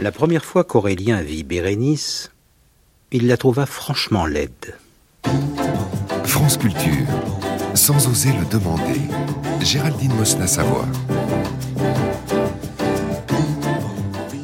[0.00, 2.30] La première fois qu'Aurélien vit Bérénice,
[3.10, 4.76] il la trouva franchement laide.
[6.22, 7.04] France Culture,
[7.74, 9.00] sans oser le demander.
[9.60, 10.86] Géraldine Mosna-Savoie.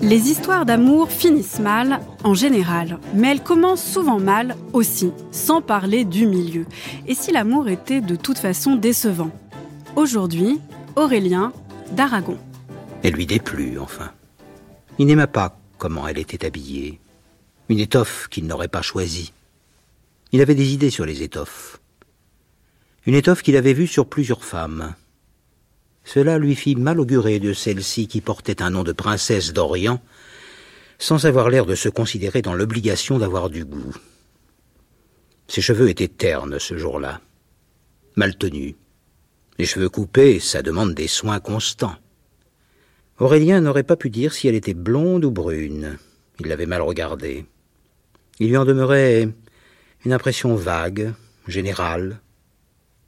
[0.02, 6.04] Les histoires d'amour finissent mal en général, mais elles commencent souvent mal aussi, sans parler
[6.04, 6.66] du milieu.
[7.06, 9.30] Et si l'amour était de toute façon décevant
[9.94, 10.58] Aujourd'hui,
[10.96, 11.52] Aurélien
[11.92, 12.38] d'Aragon.
[13.04, 14.10] Elle lui déplut, enfin.
[14.98, 17.00] Il n'aima pas comment elle était habillée.
[17.68, 19.32] Une étoffe qu'il n'aurait pas choisie.
[20.30, 21.80] Il avait des idées sur les étoffes.
[23.06, 24.94] Une étoffe qu'il avait vue sur plusieurs femmes.
[26.04, 30.00] Cela lui fit mal augurer de celle-ci qui portait un nom de princesse d'Orient,
[30.98, 33.94] sans avoir l'air de se considérer dans l'obligation d'avoir du goût.
[35.48, 37.20] Ses cheveux étaient ternes ce jour-là,
[38.16, 38.74] mal tenus.
[39.58, 41.96] Les cheveux coupés, ça demande des soins constants.
[43.18, 45.98] Aurélien n'aurait pas pu dire si elle était blonde ou brune.
[46.40, 47.46] Il l'avait mal regardée.
[48.40, 49.28] Il lui en demeurait
[50.04, 51.14] une impression vague,
[51.46, 52.20] générale,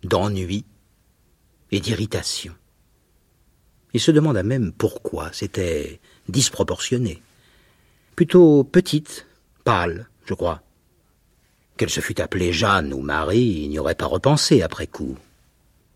[0.05, 0.65] d'ennui
[1.73, 2.55] et d'irritation.
[3.95, 7.21] Il se demanda même pourquoi c'était disproportionné.
[8.15, 9.27] Plutôt petite,
[9.65, 10.63] pâle, je crois.
[11.77, 15.19] Qu'elle se fût appelée Jeanne ou Marie, il n'y aurait pas repensé après coup.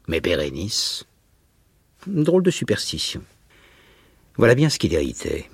[0.09, 1.05] Mais Bérénice,
[2.07, 3.23] drôle de superstition.
[4.37, 5.49] Voilà bien ce qui l'irritait.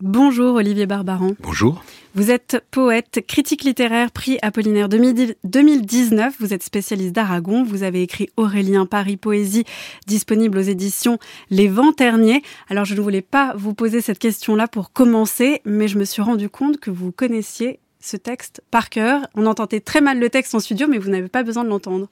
[0.00, 1.32] Bonjour Olivier Barbaran.
[1.40, 1.82] Bonjour.
[2.14, 6.34] Vous êtes poète, critique littéraire, prix Apollinaire 2019.
[6.38, 7.64] Vous êtes spécialiste d'Aragon.
[7.64, 9.64] Vous avez écrit Aurélien Paris Poésie,
[10.06, 11.18] disponible aux éditions
[11.50, 12.42] Les Vents Terniers.
[12.68, 16.22] Alors je ne voulais pas vous poser cette question-là pour commencer, mais je me suis
[16.22, 19.26] rendu compte que vous connaissiez ce texte par cœur.
[19.34, 22.08] On entendait très mal le texte en studio, mais vous n'avez pas besoin de l'entendre.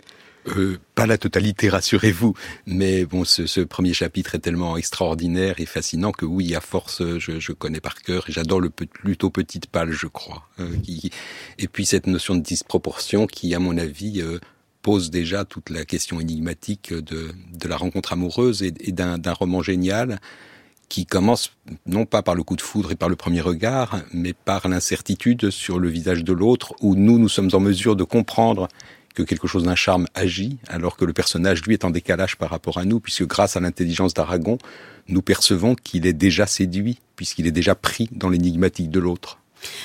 [0.49, 2.35] Euh, pas la totalité, rassurez-vous.
[2.67, 7.03] Mais bon, ce, ce, premier chapitre est tellement extraordinaire et fascinant que oui, à force,
[7.19, 10.49] je, je connais par cœur j'adore le plutôt petite pâle, je crois.
[10.83, 11.11] Qui,
[11.59, 14.39] et puis cette notion de disproportion qui, à mon avis, euh,
[14.83, 19.63] pose déjà toute la question énigmatique de, de la rencontre amoureuse et, et d'un roman
[19.63, 20.21] génial
[20.89, 21.51] qui commence
[21.87, 25.51] non pas par le coup de foudre et par le premier regard, mais par l'incertitude
[25.51, 28.69] sur le visage de l'autre, où nous, nous sommes en mesure de comprendre
[29.15, 32.51] que quelque chose d'un charme agit, alors que le personnage, lui, est en décalage par
[32.51, 34.59] rapport à nous, puisque grâce à l'intelligence d'Aragon,
[35.09, 39.39] nous percevons qu'il est déjà séduit, puisqu'il est déjà pris dans l'énigmatique de l'autre.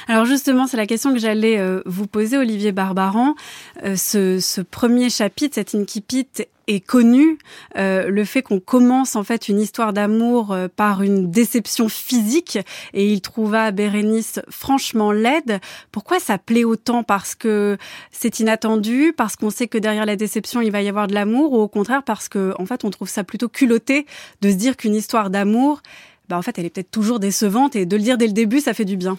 [0.08, 3.36] Alors justement, c'est la question que j'allais euh, vous poser, Olivier Barbaran.
[3.84, 6.28] Euh, ce, ce, premier chapitre, cet incipit,
[6.68, 7.40] est connu.
[7.78, 12.60] Euh, le fait qu'on commence en fait une histoire d'amour par une déception physique
[12.94, 15.60] et il trouva Bérénice franchement laide.
[15.92, 17.04] Pourquoi ça plaît autant?
[17.04, 17.78] Parce que
[18.12, 21.54] c'est inattendu, parce qu'on sait que derrière la déception il va y avoir de l'amour,
[21.54, 24.06] ou au contraire parce que en fait on trouve ça plutôt culotté
[24.42, 25.82] de se dire qu'une histoire d'amour,
[26.30, 28.60] bah en fait elle est peut-être toujours décevante et de le dire dès le début
[28.60, 29.18] ça fait du bien?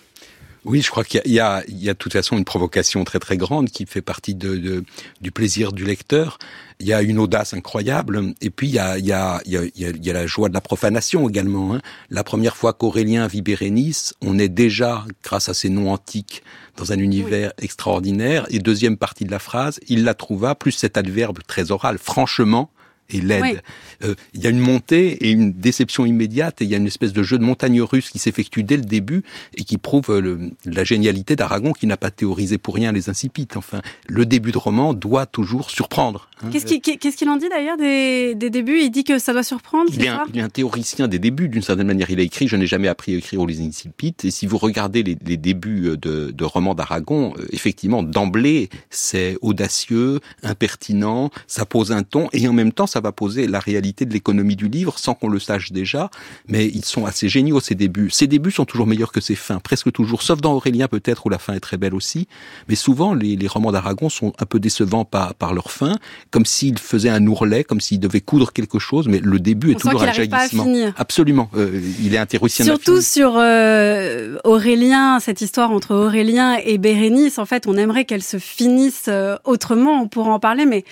[0.65, 3.03] Oui, je crois qu'il y, y, a, il y a de toute façon une provocation
[3.05, 4.85] très très grande qui fait partie de, de,
[5.21, 6.39] du plaisir du lecteur.
[6.81, 9.53] Il y a une audace incroyable, et puis il y a, il y a, il
[9.53, 11.75] y a, il y a la joie de la profanation également.
[11.75, 11.81] Hein.
[12.09, 16.43] La première fois qu'Aurélien vit Bérénice, on est déjà, grâce à ces noms antiques,
[16.77, 17.65] dans un univers oui.
[17.65, 18.47] extraordinaire.
[18.51, 22.71] Et deuxième partie de la phrase, il la trouva, plus cet adverbe très oral, franchement,
[23.11, 23.43] et l'aide.
[23.43, 23.57] Oui.
[24.03, 26.87] Euh, il y a une montée et une déception immédiate et il y a une
[26.87, 29.23] espèce de jeu de montagne russe qui s'effectue dès le début
[29.57, 33.57] et qui prouve le, la génialité d'Aragon qui n'a pas théorisé pour rien les incipites.
[33.57, 36.29] Enfin, le début de roman doit toujours surprendre.
[36.43, 36.49] Hein.
[36.51, 38.81] Qu'est-ce qu'il qu en dit d'ailleurs des, des, débuts?
[38.81, 41.49] Il dit que ça doit surprendre il est, un, il est un théoricien des débuts
[41.49, 42.11] d'une certaine manière.
[42.11, 45.03] Il a écrit, je n'ai jamais appris à écrire les incipites et si vous regardez
[45.03, 51.93] les, les débuts de, de romans d'Aragon, euh, effectivement, d'emblée, c'est audacieux, impertinent, ça pose
[51.93, 54.99] un ton et en même temps, ça va poser la réalité de l'économie du livre
[54.99, 56.11] sans qu'on le sache déjà,
[56.49, 58.11] mais ils sont assez géniaux ces débuts.
[58.11, 61.29] Ces débuts sont toujours meilleurs que ces fins, presque toujours, sauf dans Aurélien peut-être où
[61.29, 62.29] la fin est très belle aussi,
[62.69, 65.97] mais souvent les, les romans d'Aragon sont un peu décevants par, par leur fin,
[66.31, 69.73] comme s'ils faisaient un ourlet, comme s'ils devaient coudre quelque chose, mais le début On
[69.73, 70.67] est toujours un jaillissement.
[70.97, 77.39] Absolument, euh, il est théoricien Surtout sur euh, Aurélien, cette histoire entre Aurélien et Bérénice,
[77.39, 80.85] en fait, on aimerait qu'elle se finisse euh, autrement, on pourra en parler, mais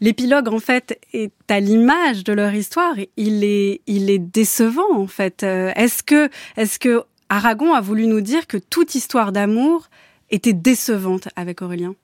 [0.00, 2.94] L'épilogue, en fait, est à l'image de leur histoire.
[3.16, 5.42] Il est, il est décevant, en fait.
[5.42, 9.88] Euh, est-ce que, est-ce que Aragon a voulu nous dire que toute histoire d'amour
[10.30, 11.94] était décevante avec Aurélien?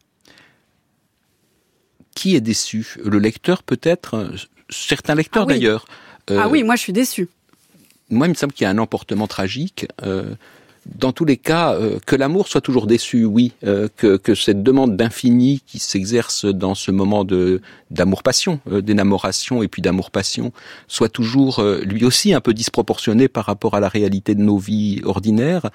[2.14, 2.96] Qui est déçu?
[3.04, 4.32] Le lecteur, peut-être?
[4.70, 5.54] Certains lecteurs, ah oui.
[5.54, 5.86] d'ailleurs.
[6.30, 7.28] Euh, ah oui, moi, je suis déçu.
[8.10, 9.86] Moi, il me semble qu'il y a un emportement tragique.
[10.02, 10.34] Euh,
[10.86, 14.96] dans tous les cas, euh, que l'amour soit toujours déçu, oui, euh, que, cette demande
[14.96, 17.60] d'infini qui s'exerce dans ce moment de
[17.90, 20.52] d'amour-passion, euh, d'énamoration et puis d'amour-passion,
[20.88, 25.00] soit toujours lui aussi un peu disproportionnée par rapport à la réalité de nos vies
[25.04, 25.70] ordinaires.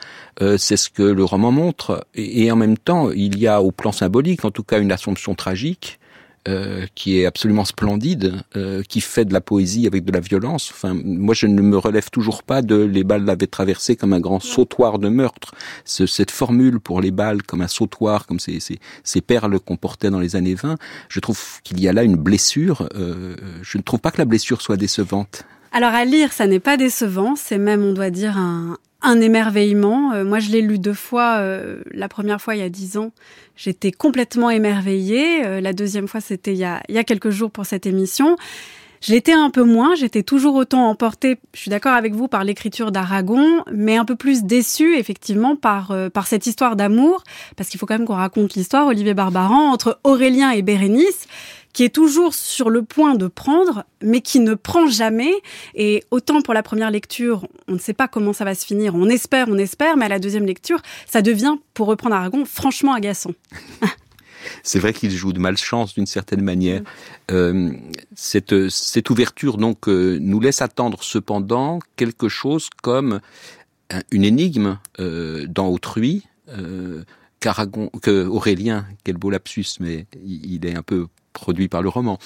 [0.57, 2.05] C'est ce que le roman montre.
[2.15, 4.91] Et, et en même temps, il y a au plan symbolique, en tout cas, une
[4.91, 5.98] assomption tragique
[6.47, 10.71] euh, qui est absolument splendide, euh, qui fait de la poésie avec de la violence.
[10.71, 14.19] Enfin, moi, je ne me relève toujours pas de les balles l'avaient traversé comme un
[14.19, 15.53] grand sautoir de meurtre.
[15.85, 19.77] Ce, cette formule pour les balles comme un sautoir, comme ces, ces, ces perles qu'on
[19.77, 20.75] portait dans les années 20,
[21.09, 22.87] je trouve qu'il y a là une blessure.
[22.95, 25.43] Euh, je ne trouve pas que la blessure soit décevante.
[25.71, 30.13] Alors à lire, ça n'est pas décevant, c'est même, on doit dire, un, un émerveillement.
[30.13, 31.37] Euh, moi, je l'ai lu deux fois.
[31.37, 33.11] Euh, la première fois, il y a dix ans,
[33.55, 35.45] j'étais complètement émerveillée.
[35.45, 37.85] Euh, la deuxième fois, c'était il, y a, il y a quelques jours pour cette
[37.85, 38.35] émission.
[39.01, 42.43] Je l'étais un peu moins, j'étais toujours autant emportée, je suis d'accord avec vous, par
[42.43, 47.23] l'écriture d'Aragon, mais un peu plus déçue, effectivement, par, par cette histoire d'amour,
[47.55, 51.29] parce qu'il faut quand même qu'on raconte l'histoire, Olivier Barbaran, entre Aurélien et Bérénice
[51.73, 55.31] qui est toujours sur le point de prendre, mais qui ne prend jamais.
[55.75, 58.95] Et autant pour la première lecture, on ne sait pas comment ça va se finir,
[58.95, 62.93] on espère, on espère, mais à la deuxième lecture, ça devient, pour reprendre Aragon, franchement
[62.93, 63.31] agaçant.
[64.63, 66.81] C'est vrai qu'il joue de malchance d'une certaine manière.
[67.29, 67.71] Euh,
[68.15, 73.19] cette, cette ouverture donc euh, nous laisse attendre cependant quelque chose comme
[74.11, 76.25] une énigme euh, dans autrui.
[76.49, 77.03] Euh,
[77.39, 81.07] qu'Aragon, que Aurélien, quel beau lapsus, mais il est un peu
[81.39, 82.19] produit par le roman,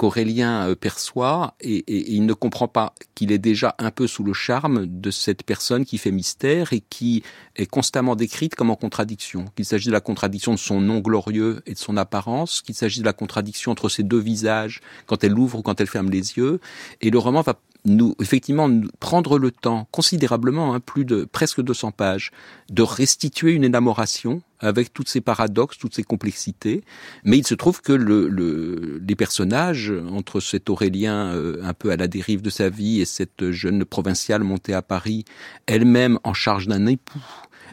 [0.00, 1.84] qu'Aurélien euh, perçoit et,
[2.14, 5.84] il ne comprend pas qu'il est déjà un peu sous le charme de cette personne
[5.84, 7.22] qui fait mystère et qui
[7.56, 9.44] est constamment décrite comme en contradiction.
[9.56, 13.00] Qu'il s'agit de la contradiction de son nom glorieux et de son apparence, qu'il s'agit
[13.00, 16.38] de la contradiction entre ses deux visages quand elle ouvre ou quand elle ferme les
[16.38, 16.60] yeux.
[17.02, 21.92] Et le roman va nous, effectivement, prendre le temps considérablement, hein, plus de presque 200
[21.92, 22.30] pages,
[22.70, 26.84] de restituer une énamoration avec toutes ces paradoxes, toutes ces complexités.
[27.24, 31.90] Mais il se trouve que le, le, les personnages, entre cet Aurélien euh, un peu
[31.90, 35.24] à la dérive de sa vie et cette jeune provinciale montée à Paris,
[35.66, 37.20] elle-même en charge d'un époux,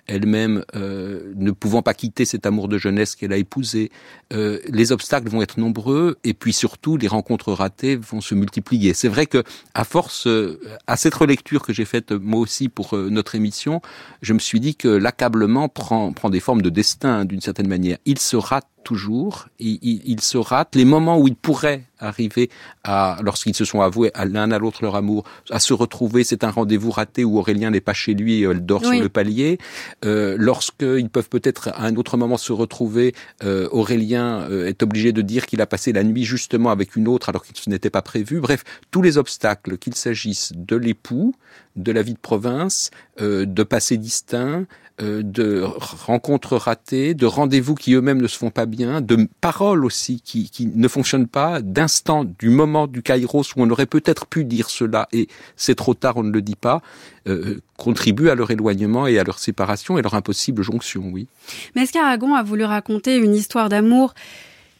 [0.07, 3.91] elle-même euh, ne pouvant pas quitter cet amour de jeunesse qu'elle a épousé.
[4.33, 8.93] Euh, les obstacles vont être nombreux et puis surtout les rencontres ratées vont se multiplier.
[8.93, 9.43] C'est vrai que
[9.73, 13.81] à force, euh, à cette relecture que j'ai faite moi aussi pour notre émission,
[14.21, 17.97] je me suis dit que l'accablement prend, prend des formes de destin d'une certaine manière.
[18.05, 22.49] Il se rate toujours, il, il, se rate les moments où il pourrait arriver
[22.83, 26.43] à, lorsqu'ils se sont avoués à l'un à l'autre leur amour, à se retrouver, c'est
[26.43, 29.57] un rendez-vous raté où Aurélien n'est pas chez lui et elle dort sur le palier.
[30.05, 33.13] Euh, Lorsqu'ils peuvent peut-être à un autre moment se retrouver,
[33.43, 37.07] euh, Aurélien euh, est obligé de dire qu'il a passé la nuit justement avec une
[37.07, 38.39] autre alors que ce n'était pas prévu.
[38.39, 41.33] Bref, tous les obstacles, qu'il s'agisse de l'époux,
[41.75, 44.65] de la vie de province, euh, de passé distinct,
[44.99, 49.85] euh, de rencontres ratées, de rendez-vous qui eux-mêmes ne se font pas bien, de paroles
[49.85, 54.25] aussi qui, qui ne fonctionnent pas, d'instants du moment du kairos où on aurait peut-être
[54.25, 56.81] pu dire cela et c'est trop tard, on ne le dit pas,
[57.27, 61.27] euh, contribuent à leur éloignement et à leur séparation et leur impossible jonction, oui.
[61.75, 64.15] Mais est-ce qu'Aragon a voulu raconter une histoire d'amour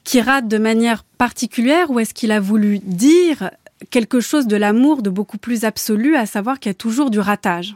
[0.04, 3.52] qui rate de manière particulière ou est-ce qu'il a voulu dire
[3.92, 7.20] quelque chose de l'amour de beaucoup plus absolu, à savoir qu'il y a toujours du
[7.20, 7.76] ratage?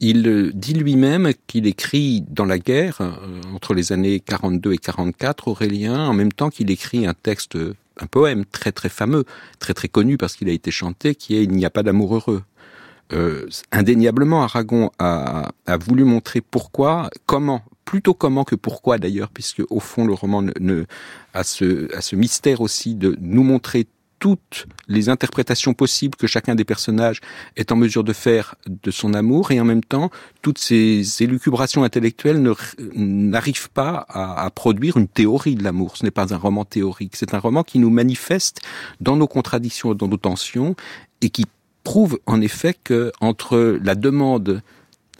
[0.00, 5.48] Il dit lui-même qu'il écrit dans la guerre, euh, entre les années 42 et 44,
[5.48, 7.56] Aurélien, en même temps qu'il écrit un texte,
[7.98, 9.24] un poème très très fameux,
[9.58, 12.14] très très connu parce qu'il a été chanté, qui est Il n'y a pas d'amour
[12.16, 12.42] heureux.
[13.12, 19.62] Euh, indéniablement, Aragon a, a, voulu montrer pourquoi, comment, plutôt comment que pourquoi d'ailleurs, puisque
[19.70, 20.84] au fond le roman ne, ne
[21.32, 23.86] a, ce, a ce mystère aussi de nous montrer
[24.18, 27.20] toutes les interprétations possibles que chacun des personnages
[27.56, 30.10] est en mesure de faire de son amour et en même temps
[30.42, 32.42] toutes ces élucubrations intellectuelles
[32.94, 35.96] n'arrivent pas à, produire une théorie de l'amour.
[35.96, 38.60] Ce n'est pas un roman théorique, c'est un roman qui nous manifeste
[39.00, 40.76] dans nos contradictions, dans nos tensions
[41.20, 41.44] et qui
[41.84, 44.62] prouve en effet que entre la demande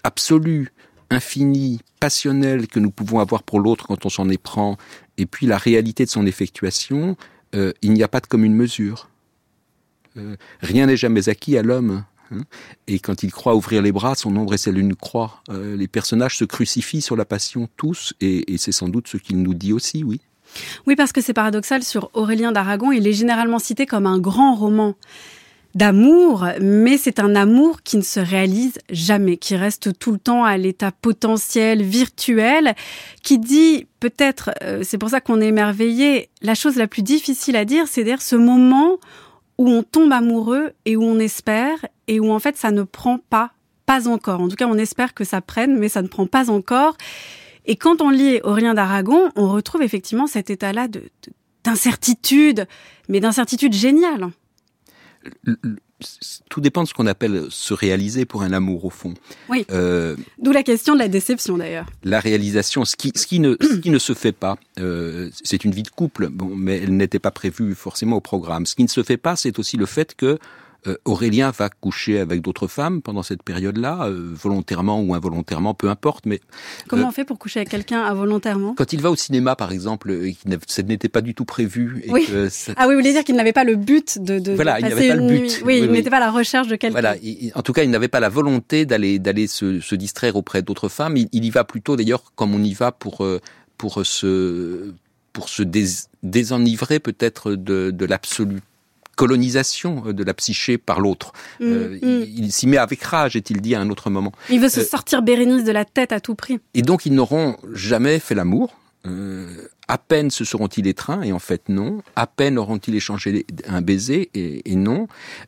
[0.02, 0.72] absolue,
[1.10, 4.76] infinie, passionnelle que nous pouvons avoir pour l'autre quand on s'en éprend
[5.18, 7.16] et puis la réalité de son effectuation,
[7.56, 9.08] euh, il n'y a pas de commune mesure.
[10.16, 12.04] Euh, rien n'est jamais acquis à l'homme.
[12.32, 12.42] Hein.
[12.88, 15.42] et quand il croit ouvrir les bras, son ombre est celle d'une croix.
[15.48, 19.16] Euh, les personnages se crucifient sur la passion tous, et, et c'est sans doute ce
[19.16, 20.20] qu'il nous dit aussi, oui.
[20.86, 24.54] Oui, parce que c'est paradoxal, sur Aurélien d'Aragon, il est généralement cité comme un grand
[24.54, 24.94] roman
[25.76, 30.42] d'amour, mais c'est un amour qui ne se réalise jamais, qui reste tout le temps
[30.42, 32.74] à l'état potentiel, virtuel,
[33.22, 37.56] qui dit peut-être, euh, c'est pour ça qu'on est émerveillé, la chose la plus difficile
[37.56, 38.96] à dire, c'est dire ce moment
[39.58, 43.18] où on tombe amoureux et où on espère et où en fait ça ne prend
[43.18, 43.50] pas
[43.84, 44.40] pas encore.
[44.40, 46.96] En tout cas, on espère que ça prenne, mais ça ne prend pas encore.
[47.66, 51.04] Et quand on lit Aurélien d'Aragon, on retrouve effectivement cet état-là de,
[51.62, 52.66] d'incertitude,
[53.08, 54.30] mais d'incertitude géniale.
[56.50, 59.14] Tout dépend de ce qu'on appelle se réaliser pour un amour au fond.
[59.48, 59.66] Oui.
[59.70, 61.86] Euh, D'où la question de la déception d'ailleurs.
[62.04, 65.64] La réalisation, ce qui, ce qui, ne, ce qui ne se fait pas, euh, c'est
[65.64, 68.66] une vie de couple, bon, mais elle n'était pas prévue forcément au programme.
[68.66, 70.38] Ce qui ne se fait pas, c'est aussi le fait que
[71.04, 76.26] Aurélien va coucher avec d'autres femmes pendant cette période-là, euh, volontairement ou involontairement, peu importe.
[76.26, 76.40] Mais
[76.88, 78.74] comment euh, on fait pour coucher avec quelqu'un involontairement?
[78.74, 80.16] Quand il va au cinéma, par exemple,
[80.66, 82.02] ça n'était pas du tout prévu.
[82.04, 82.26] Et oui.
[82.76, 85.08] Ah oui, vous voulez dire qu'il n'avait pas le but de, de voilà, il n'avait
[85.08, 85.62] pas le but.
[85.64, 87.00] Oui, il n'était pas à la recherche de quelqu'un.
[87.00, 87.16] Voilà.
[87.54, 90.88] en tout cas, il n'avait pas la volonté d'aller d'aller se, se, distraire auprès d'autres
[90.88, 91.16] femmes.
[91.16, 93.26] Il, y va plutôt, d'ailleurs, comme on y va pour
[93.78, 94.92] pour se
[95.32, 95.62] pour se
[96.22, 98.60] désenivrer peut-être de, de l'absolu
[99.16, 101.32] colonisation euh, de la psyché par l'autre.
[101.58, 102.24] Mm, euh, mm.
[102.36, 104.32] Il, s'y met avec rage, est-il dit à un autre moment.
[104.50, 106.60] Il veut se euh, sortir Bérénice de la tête à tout prix.
[106.74, 108.76] Et donc ils n'auront jamais fait l'amour.
[109.06, 112.02] Euh, à peine se seront-ils étreints, et en fait non.
[112.16, 115.06] À peine auront-ils échangé un baiser, et, non.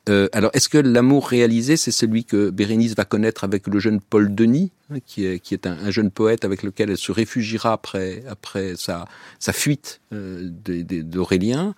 [0.09, 4.01] Euh, alors, est-ce que l'amour réalisé, c'est celui que Bérénice va connaître avec le jeune
[4.01, 7.73] Paul Denis, hein, qui est, qui est un, jeune poète avec lequel elle se réfugiera
[7.73, 9.07] après, après sa,
[9.41, 11.75] sa fuite euh, d'Aurélien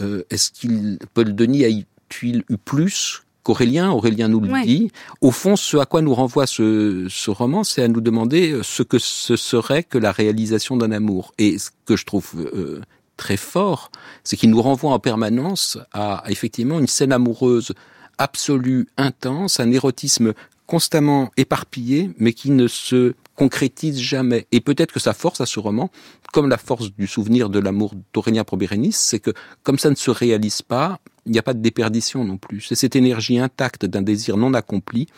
[0.00, 4.90] euh, Est-ce qu'il Paul Denis a-t-il eu plus qu'Aurélien, Aurélien nous le dit.
[5.20, 8.62] Au fond, ce à quoi nous renvoie ce, ce roman, c'est à nous demander euh,
[8.62, 11.32] ce que ce serait que la réalisation d'un amour.
[11.38, 12.80] Et ce que je trouve euh,
[13.16, 13.92] très fort,
[14.24, 17.72] c'est qu'il nous renvoie en permanence à, effectivement une scène amoureuse
[18.18, 20.32] absolue, intense, un érotisme
[20.66, 24.46] constamment éparpillé, mais qui ne se concrétise jamais.
[24.52, 25.90] Et peut-être que sa force à ce roman,
[26.32, 29.32] comme la force du souvenir de l'amour d'Aurélien pour Bérénice, c'est que
[29.62, 32.60] comme ça ne se réalise pas, il n'y a pas de déperdition non plus.
[32.60, 35.08] C'est cette énergie intacte d'un désir non accompli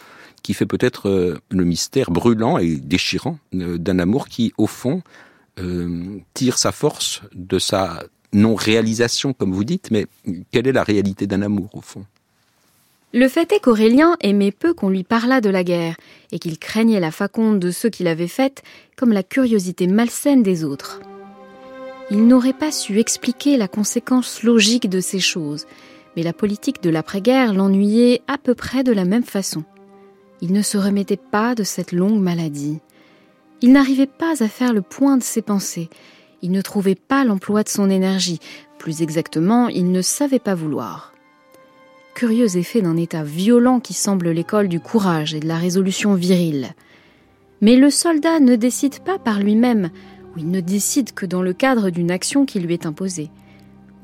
[0.42, 5.02] qui fait peut-être euh, le mystère brûlant et déchirant euh, d'un amour qui, au fond,
[5.58, 10.06] euh, tire sa force de sa non-réalisation, comme vous dites, mais
[10.52, 12.04] quelle est la réalité d'un amour, au fond?
[13.12, 15.96] Le fait est qu'Aurélien aimait peu qu'on lui parlât de la guerre,
[16.32, 18.62] et qu'il craignait la faconde de ceux qui l'avaient faite
[18.96, 21.00] comme la curiosité malsaine des autres.
[22.10, 25.66] Il n'aurait pas su expliquer la conséquence logique de ces choses,
[26.16, 29.64] mais la politique de l'après-guerre l'ennuyait à peu près de la même façon.
[30.40, 32.80] Il ne se remettait pas de cette longue maladie.
[33.62, 35.88] Il n'arrivait pas à faire le point de ses pensées.
[36.42, 38.40] Il ne trouvait pas l'emploi de son énergie.
[38.78, 41.12] Plus exactement, il ne savait pas vouloir.
[42.14, 46.74] Curieux effet d'un état violent qui semble l'école du courage et de la résolution virile.
[47.60, 49.90] Mais le soldat ne décide pas par lui-même,
[50.34, 53.30] ou il ne décide que dans le cadre d'une action qui lui est imposée.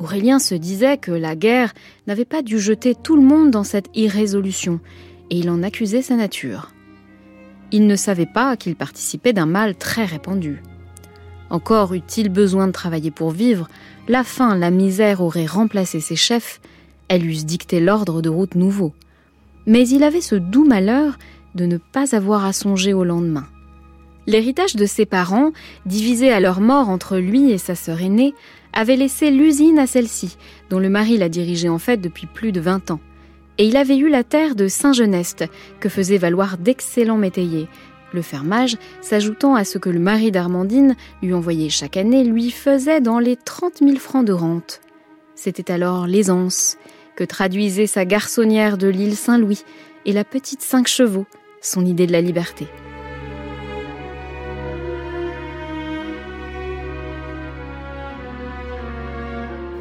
[0.02, 1.72] Aurélien se disait que la guerre
[2.08, 4.80] n'avait pas dû jeter tout le monde dans cette irrésolution,
[5.30, 6.72] et il en accusait sa nature.
[7.70, 10.60] Il ne savait pas qu'il participait d'un mal très répandu.
[11.50, 13.68] Encore eut-il besoin de travailler pour vivre,
[14.08, 16.60] la faim, la misère auraient remplacé ses chefs,
[17.06, 18.92] elles eussent dicté l'ordre de route nouveau.
[19.66, 21.16] Mais il avait ce doux malheur
[21.54, 23.46] de ne pas avoir à songer au lendemain.
[24.26, 25.52] L'héritage de ses parents,
[25.86, 28.34] divisé à leur mort entre lui et sa sœur aînée,
[28.72, 30.36] avait laissé l'usine à celle-ci,
[30.70, 33.00] dont le mari la dirigeait en fait depuis plus de 20 ans.
[33.58, 35.44] Et il avait eu la terre de Saint-Genest,
[35.80, 37.68] que faisaient valoir d'excellents métayers.
[38.12, 43.00] Le fermage, s'ajoutant à ce que le mari d'Armandine lui envoyait chaque année, lui faisait
[43.00, 44.80] dans les 30 000 francs de rente.
[45.34, 46.76] C'était alors l'aisance
[47.16, 49.64] que traduisait sa garçonnière de l'île Saint-Louis
[50.06, 51.26] et la petite cinq chevaux,
[51.60, 52.66] son idée de la liberté.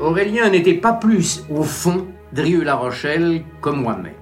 [0.01, 4.15] Aurélien n'était pas plus au fond Drieux-La Rochelle comme moi-même.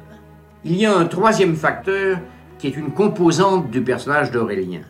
[0.66, 2.20] Il y a un troisième facteur
[2.58, 4.82] qui est une composante du personnage d'Aurélien.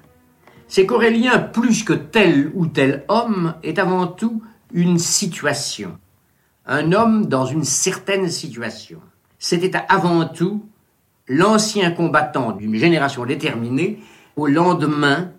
[0.68, 4.42] C'est qu'Aurélien, plus que tel ou tel homme, est avant tout
[4.74, 6.00] une situation.
[6.66, 9.00] Un homme dans une certaine situation.
[9.38, 10.66] C'était avant tout
[11.28, 14.00] l'ancien combattant d'une génération déterminée
[14.36, 15.30] au lendemain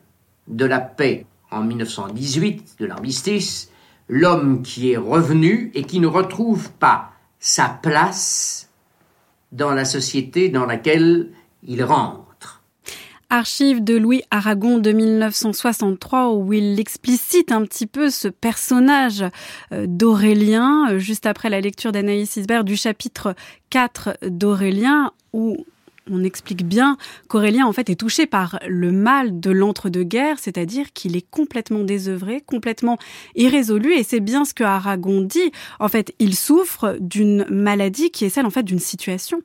[0.46, 3.69] de la paix en 1918, de l'armistice,
[4.10, 8.68] l'homme qui est revenu et qui ne retrouve pas sa place
[9.52, 11.30] dans la société dans laquelle
[11.62, 12.62] il rentre.
[13.32, 19.24] Archive de Louis Aragon de 1963 où il explicite un petit peu ce personnage
[19.72, 23.36] euh, d'Aurélien euh, juste après la lecture d'Anaïs Isbert du chapitre
[23.70, 25.64] 4 d'Aurélien où
[26.10, 26.96] on explique bien
[27.28, 32.40] qu'Aurélien en fait est touché par le mal de l'entre-deux-guerres, c'est-à-dire qu'il est complètement désœuvré,
[32.40, 32.98] complètement
[33.36, 35.52] irrésolu, et c'est bien ce que Aragon dit.
[35.78, 39.40] En fait, il souffre d'une maladie qui est celle en fait d'une situation.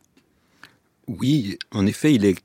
[1.07, 2.37] Oui, en effet, il est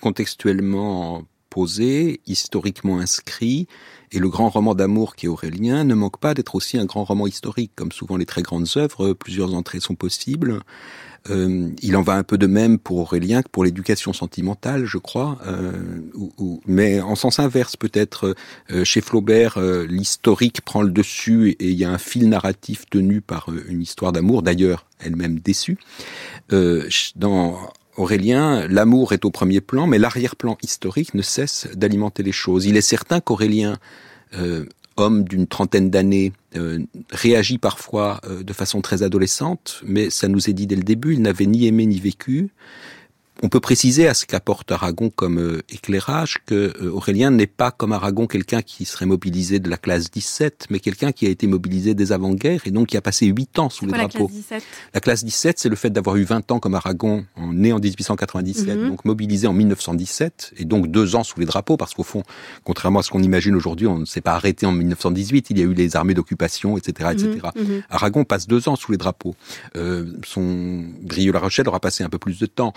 [0.00, 3.68] contextuellement posé, historiquement inscrit,
[4.10, 7.04] et le grand roman d'amour qui est Aurélien ne manque pas d'être aussi un grand
[7.04, 10.60] roman historique, comme souvent les très grandes œuvres, plusieurs entrées sont possibles.
[11.30, 14.98] Euh, il en va un peu de même pour Aurélien que pour l'éducation sentimentale, je
[14.98, 15.72] crois, euh,
[16.66, 18.34] mais en sens inverse peut-être.
[18.70, 23.20] Euh, chez Flaubert, l'historique prend le dessus et il y a un fil narratif tenu
[23.20, 25.78] par une histoire d'amour, d'ailleurs elle-même déçue.
[27.16, 27.58] dans
[27.96, 32.66] Aurélien, l'amour est au premier plan, mais l'arrière-plan historique ne cesse d'alimenter les choses.
[32.66, 33.78] Il est certain qu'Aurélien
[34.96, 40.48] homme d'une trentaine d'années, euh, réagit parfois euh, de façon très adolescente, mais ça nous
[40.48, 42.50] est dit dès le début, il n'avait ni aimé ni vécu.
[43.42, 47.72] On peut préciser à ce qu'apporte Aragon comme euh, éclairage que euh, Aurélien n'est pas
[47.72, 51.48] comme Aragon quelqu'un qui serait mobilisé de la classe 17, mais quelqu'un qui a été
[51.48, 54.30] mobilisé des avant-guerres et donc qui a passé 8 ans sous les drapeaux.
[54.30, 54.64] La classe 17,
[54.94, 57.80] la classe 17 c'est le fait d'avoir eu 20 ans comme Aragon, en, né en
[57.80, 58.88] 1897, mm -hmm.
[58.88, 62.22] donc mobilisé en 1917 et donc deux ans sous les drapeaux parce qu'au fond,
[62.62, 65.62] contrairement à ce qu'on imagine aujourd'hui, on ne s'est pas arrêté en 1918, il y
[65.62, 67.26] a eu les armées d'occupation, etc., etc.
[67.56, 67.82] Mm -hmm.
[67.90, 69.34] Aragon passe deux ans sous les drapeaux.
[69.76, 72.72] Euh, son Brieux-La Rochelle aura passé un peu plus de temps.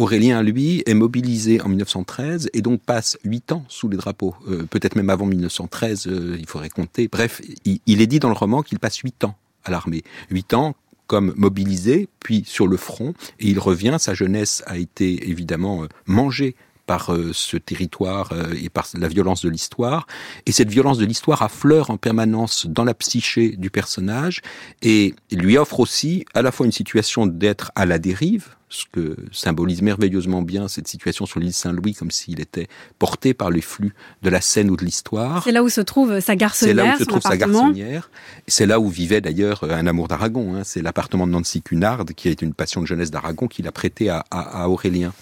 [0.00, 4.34] Aurélien, lui, est mobilisé en 1913 et donc passe huit ans sous les drapeaux.
[4.48, 7.08] Euh, Peut-être même avant 1913, euh, il faudrait compter.
[7.08, 10.02] Bref, il, il est dit dans le roman qu'il passe huit ans à l'armée.
[10.30, 10.74] Huit ans
[11.10, 13.96] comme mobilisé, puis sur le front, et il revient.
[13.98, 16.54] Sa jeunesse a été évidemment euh, mangée
[16.86, 20.06] par euh, ce territoire euh, et par la violence de l'histoire.
[20.46, 24.40] Et cette violence de l'histoire affleure en permanence dans la psyché du personnage
[24.82, 29.16] et lui offre aussi à la fois une situation d'être à la dérive, ce que
[29.32, 33.92] symbolise merveilleusement bien cette situation sur l'île Saint-Louis, comme s'il était porté par les flux
[34.22, 35.42] de la scène ou de l'histoire.
[35.42, 36.76] C'est là où se trouve sa garçonnière.
[36.76, 38.10] C'est là où se trouve sa garçonnière.
[38.46, 40.54] C'est là où vivait d'ailleurs un amour d'Aragon.
[40.54, 40.62] Hein.
[40.64, 44.08] C'est l'appartement de Nancy Cunard, qui été une passion de jeunesse d'Aragon, qu'il a prêté
[44.08, 45.12] à, à, à Aurélien.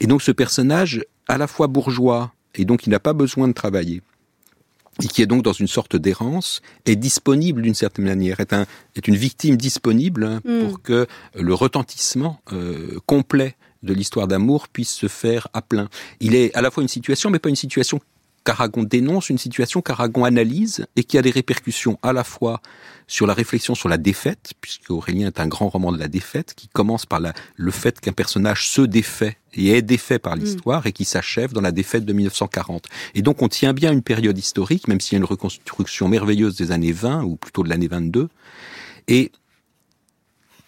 [0.00, 3.52] Et donc ce personnage, à la fois bourgeois, et donc il n'a pas besoin de
[3.52, 4.00] travailler,
[5.02, 8.66] et qui est donc dans une sorte d'errance, est disponible d'une certaine manière, est, un,
[8.96, 10.60] est une victime disponible hein, mm.
[10.60, 15.88] pour que le retentissement euh, complet de l'histoire d'amour puisse se faire à plein.
[16.20, 18.00] Il est à la fois une situation, mais pas une situation
[18.44, 22.60] qu'Aragon dénonce, une situation qu'Aragon analyse et qui a des répercussions à la fois
[23.06, 26.54] sur la réflexion sur la défaite, puisque Aurélien est un grand roman de la défaite,
[26.54, 30.84] qui commence par la, le fait qu'un personnage se défait et est défait par l'histoire
[30.84, 30.88] mmh.
[30.88, 32.86] et qui s'achève dans la défaite de 1940.
[33.14, 36.56] Et donc on tient bien une période historique, même s'il y a une reconstruction merveilleuse
[36.56, 38.28] des années 20, ou plutôt de l'année 22.
[39.08, 39.32] Et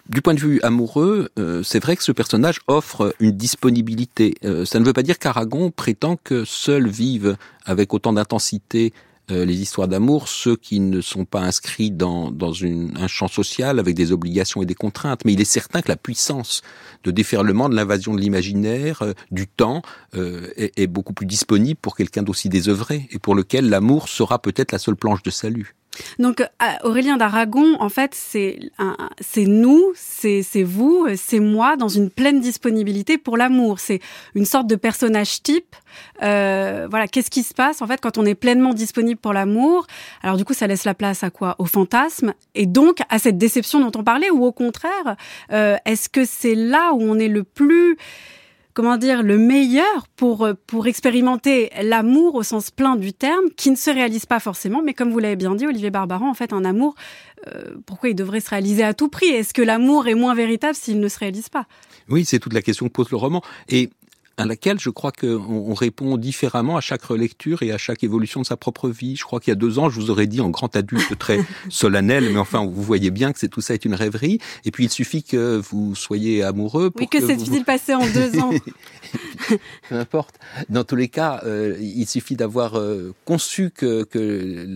[0.08, 4.34] du point de vue amoureux, euh, c'est vrai que ce personnage offre une disponibilité.
[4.44, 8.92] Euh, ça ne veut pas dire qu'Aragon prétend que seuls vivent avec autant d'intensité
[9.32, 13.80] euh, les histoires d'amour ceux qui ne sont pas inscrits dans, dans un champ social
[13.80, 15.24] avec des obligations et des contraintes.
[15.24, 16.62] Mais il est certain que la puissance
[17.02, 19.82] de déferlement de l'invasion de l'imaginaire, euh, du temps,
[20.14, 24.38] euh, est, est beaucoup plus disponible pour quelqu'un d'aussi désœuvré et pour lequel l'amour sera
[24.38, 25.74] peut-être la seule planche de salut.
[26.18, 26.42] Donc
[26.84, 28.58] Aurélien d'Aragon, en fait, c'est
[29.20, 33.80] c'est nous, c'est vous, c'est moi dans une pleine disponibilité pour l'amour.
[33.80, 34.00] C'est
[34.34, 35.76] une sorte de personnage type.
[36.22, 39.86] Euh, voilà, qu'est-ce qui se passe en fait quand on est pleinement disponible pour l'amour?
[40.22, 41.56] Alors du coup, ça laisse la place à quoi?
[41.58, 45.16] Au fantasme et donc à cette déception dont on parlait, ou au contraire,
[45.52, 47.96] euh, est-ce que c'est là où on est le plus
[48.76, 53.76] comment dire, le meilleur pour, pour expérimenter l'amour au sens plein du terme, qui ne
[53.76, 56.62] se réalise pas forcément, mais comme vous l'avez bien dit, Olivier Barbaran, en fait, un
[56.62, 56.94] amour,
[57.46, 59.28] euh, pourquoi il devrait se réaliser à tout prix?
[59.28, 61.64] Est-ce que l'amour est moins véritable s'il ne se réalise pas?
[62.10, 63.40] Oui, c'est toute la question que pose le roman.
[63.70, 63.88] Et
[64.36, 68.40] à laquelle je crois qu'on on répond différemment à chaque relecture et à chaque évolution
[68.40, 69.16] de sa propre vie.
[69.16, 71.40] Je crois qu'il y a deux ans, je vous aurais dit en grand adulte très
[71.70, 74.38] solennel, mais enfin, vous voyez bien que c'est tout ça est une rêverie.
[74.64, 76.90] Et puis, il suffit que vous soyez amoureux.
[76.90, 77.64] Pour oui, que, que s'est-il vous...
[77.64, 78.52] passé en deux ans
[79.88, 80.36] Peu importe.
[80.68, 84.66] Dans tous les cas, euh, il suffit d'avoir euh, conçu que, que,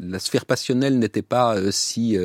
[0.00, 2.16] la sphère passionnelle n'était pas euh, si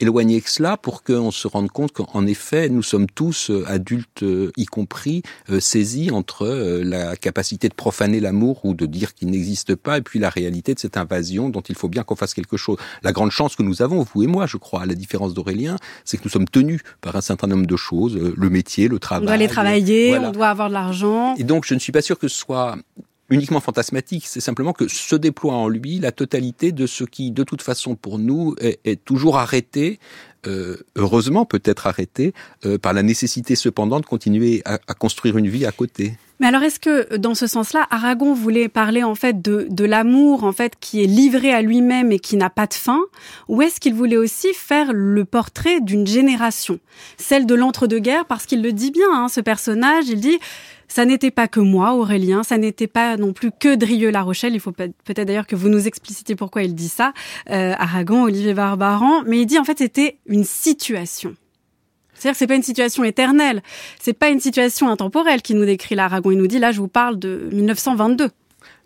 [0.00, 4.24] éloignée que cela pour qu'on se rende compte qu'en effet, nous sommes tous, adultes
[4.56, 5.22] y compris,
[5.60, 6.46] saisis entre
[6.82, 10.74] la capacité de profaner l'amour ou de dire qu'il n'existe pas et puis la réalité
[10.74, 12.78] de cette invasion dont il faut bien qu'on fasse quelque chose.
[13.02, 15.76] La grande chance que nous avons, vous et moi, je crois, à la différence d'Aurélien,
[16.04, 19.24] c'est que nous sommes tenus par un certain nombre de choses, le métier, le travail.
[19.24, 20.28] On doit aller travailler, voilà.
[20.28, 21.34] on doit avoir de l'argent.
[21.36, 22.76] Et donc, je ne suis pas sûr que ce soit
[23.30, 27.42] uniquement fantasmatique, c'est simplement que se déploie en lui la totalité de ce qui, de
[27.42, 29.98] toute façon, pour nous, est, toujours arrêté,
[30.46, 32.34] euh, heureusement peut-être arrêté,
[32.66, 36.14] euh, par la nécessité cependant de continuer à construire une vie à côté.
[36.40, 40.44] Mais alors, est-ce que dans ce sens-là, Aragon voulait parler en fait de, de l'amour
[40.44, 43.00] en fait qui est livré à lui-même et qui n'a pas de fin,
[43.48, 46.80] ou est-ce qu'il voulait aussi faire le portrait d'une génération,
[47.16, 50.38] celle de l'entre-deux-guerres, parce qu'il le dit bien, hein, ce personnage, il dit
[50.88, 54.54] ça n'était pas que moi, Aurélien, ça n'était pas non plus que Drieux-La Rochelle.
[54.54, 57.12] Il faut peut-être d'ailleurs que vous nous explicitiez pourquoi il dit ça,
[57.50, 61.34] euh, Aragon, Olivier Barbaran, mais il dit en fait c'était une situation.
[62.24, 63.62] C'est-à-dire que c'est pas une situation éternelle,
[64.00, 66.30] c'est pas une situation intemporelle qui nous décrit l'Aragon.
[66.30, 68.30] Il nous dit là, je vous parle de 1922.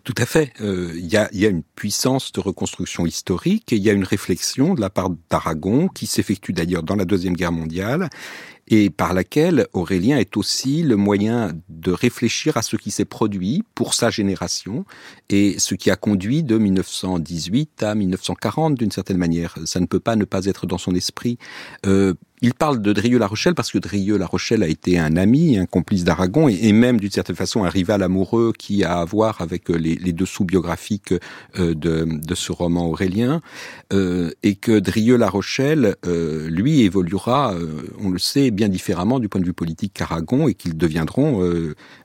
[0.03, 0.51] Tout à fait.
[0.59, 4.73] Euh, il y, a, une puissance de reconstruction historique et il y a une réflexion
[4.73, 8.09] de la part d'Aragon qui s'effectue d'ailleurs dans la Deuxième Guerre mondiale
[8.69, 13.63] et par laquelle Aurélien est aussi le moyen de réfléchir à ce qui s'est produit
[13.73, 14.85] pour sa génération
[15.29, 19.55] et ce qui a conduit de 1918 à 1940 d'une certaine manière.
[19.65, 21.37] Ça ne peut pas ne pas être dans son esprit.
[21.85, 25.65] Euh, il parle de Drieux-La Rochelle parce que Drieux-La Rochelle a été un ami, un
[25.65, 29.69] complice d'Aragon et, même d'une certaine façon un rival amoureux qui a à voir avec
[29.69, 31.13] euh, les, les dessous biographiques
[31.57, 33.41] euh, de, de, ce roman aurélien.
[33.91, 39.29] Euh, et que Drieux-La Rochelle, euh, lui, évoluera, euh, on le sait, bien différemment du
[39.29, 41.43] point de vue politique qu'Aragon et qu'ils deviendront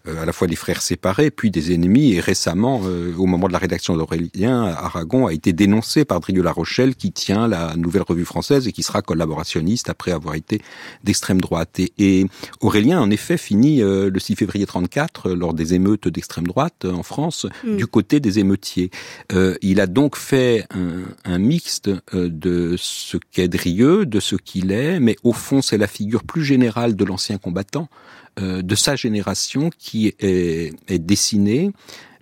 [0.06, 2.14] à la fois des frères séparés puis des ennemis.
[2.14, 2.80] Et récemment,
[3.18, 7.48] au moment de la rédaction d'Aurélien, Aragon a été dénoncé par Drieux-La Rochelle qui tient
[7.48, 10.60] la Nouvelle Revue Française et qui sera collaborationniste après avoir avoir été
[11.04, 11.80] d'extrême droite.
[11.98, 12.26] Et,
[12.60, 16.84] Aurélien, en effet, finit euh, le 6 février 34, euh, lors des émeutes d'extrême droite
[16.84, 17.76] euh, en France, mm.
[17.76, 18.90] du côté des émeutiers.
[19.62, 25.00] il a donc fait un, un mixte de ce qu'est Drieux, de ce qu'il est,
[25.00, 27.88] mais au fond, c'est la figure plus générale de l'ancien combattant,
[28.40, 31.72] de sa génération qui est, est dessinée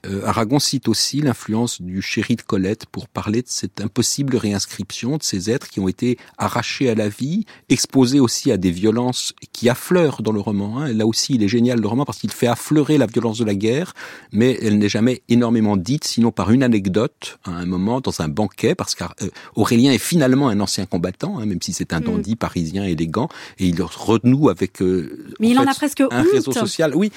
[0.07, 5.17] euh, Aragon cite aussi l'influence du chéri de Colette pour parler de cette impossible réinscription
[5.17, 9.33] de ces êtres qui ont été arrachés à la vie, exposés aussi à des violences
[9.53, 10.79] qui affleurent dans le roman.
[10.79, 10.93] Hein.
[10.93, 13.55] Là aussi, il est génial le roman parce qu'il fait affleurer la violence de la
[13.55, 13.95] guerre,
[14.33, 18.29] mais elle n'est jamais énormément dite, sinon par une anecdote à un moment dans un
[18.29, 22.05] banquet, parce qu'Aurélien est finalement un ancien combattant, hein, même si c'est un mm.
[22.05, 26.53] dandy parisien élégant, et il renoue avec euh, mais il en a presque un réseau
[26.53, 26.93] social.
[26.95, 27.12] Oui,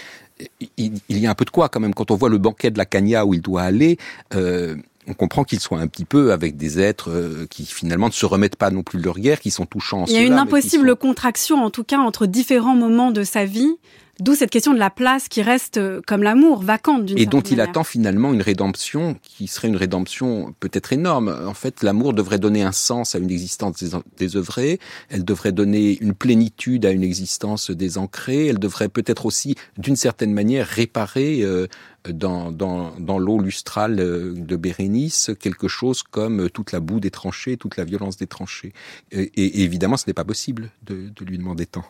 [0.77, 2.77] il, y a un peu de quoi quand même quand on voit le banquet de
[2.77, 3.97] la Cagna où il doit aller.
[4.33, 4.75] Euh,
[5.07, 8.25] on comprend qu'il soit un petit peu avec des êtres euh, qui finalement ne se
[8.25, 10.05] remettent pas non plus de leur guerre, qui sont touchants.
[10.07, 13.77] Il y a une impossible contraction, en tout cas, entre différents moments de sa vie
[14.21, 17.41] D'où cette question de la place qui reste euh, comme l'amour, vacante d'une Et dont
[17.41, 21.35] il attend finalement une rédemption qui serait une rédemption peut-être énorme.
[21.45, 23.83] En fait, l'amour devrait donner un sens à une existence
[24.17, 29.97] désœuvrée, elle devrait donner une plénitude à une existence désancrée, elle devrait peut-être aussi, d'une
[29.97, 31.67] certaine manière, réparer euh,
[32.09, 37.11] dans, dans, dans l'eau lustrale euh, de Bérénice quelque chose comme toute la boue des
[37.11, 38.71] tranchées, toute la violence des tranchées.
[39.11, 41.83] Et, et évidemment, ce n'est pas possible de, de lui demander tant.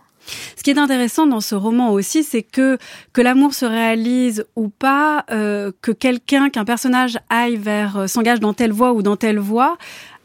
[0.55, 2.77] Ce qui est intéressant dans ce roman aussi, c'est que
[3.13, 8.39] que l'amour se réalise ou pas, euh, que quelqu'un, qu'un personnage aille vers, euh, s'engage
[8.39, 9.77] dans telle voie ou dans telle voie,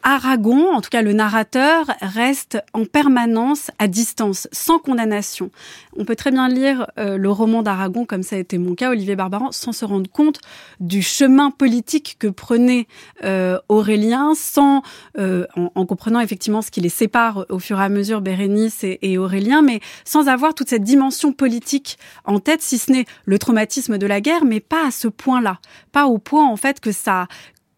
[0.03, 5.51] Aragon, en tout cas le narrateur, reste en permanence à distance, sans condamnation.
[5.97, 8.91] On peut très bien lire euh, le roman d'Aragon, comme ça a été mon cas,
[8.91, 10.41] Olivier Barbaran, sans se rendre compte
[10.81, 12.87] du chemin politique que prenait
[13.25, 14.83] euh, Aurélien, sans,
[15.19, 18.99] euh, en, comprenant effectivement ce qui les sépare au fur et à mesure, Bérénice et,
[19.03, 23.39] et Aurélien, mais sans avoir toute cette dimension politique en tête, si ce n'est le
[23.39, 25.59] traumatisme de la guerre, mais pas à ce point-là,
[25.93, 27.27] pas au point en fait que ça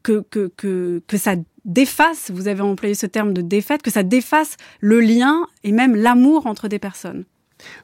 [0.03, 4.03] que, que, que, que ça défasse, vous avez employé ce terme de défaite, que ça
[4.03, 7.25] défasse le lien et même l'amour entre des personnes.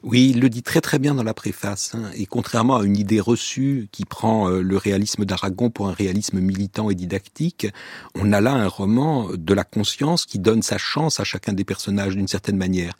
[0.03, 1.93] Oui, il le dit très très bien dans la préface.
[1.95, 2.11] Hein.
[2.15, 6.39] Et contrairement à une idée reçue qui prend euh, le réalisme d'Aragon pour un réalisme
[6.39, 7.67] militant et didactique,
[8.15, 11.63] on a là un roman de la conscience qui donne sa chance à chacun des
[11.63, 12.93] personnages d'une certaine manière.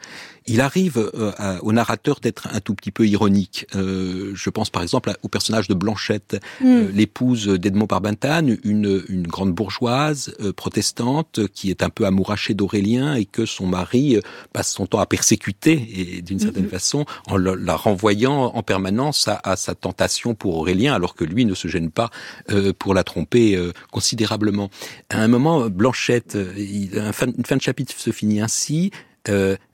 [0.48, 3.68] Il arrive euh, au narrateur d'être un tout petit peu ironique.
[3.76, 6.88] Euh, je pense par exemple au personnage de Blanchette, mm.
[6.94, 13.26] l'épouse d'Edmond Barbentane, une, une grande bourgeoise protestante qui est un peu amourachée d'Aurélien et
[13.26, 14.18] que son mari
[14.54, 19.56] passe son temps à persécuter et d'une certaine façon, en la renvoyant en permanence à,
[19.56, 22.10] sa tentation pour Aurélien, alors que lui ne se gêne pas
[22.52, 24.70] euh, pour la tromper euh, considérablement.
[25.10, 28.92] À un moment, Blanchette, euh, une fin de chapitre se finit ainsi.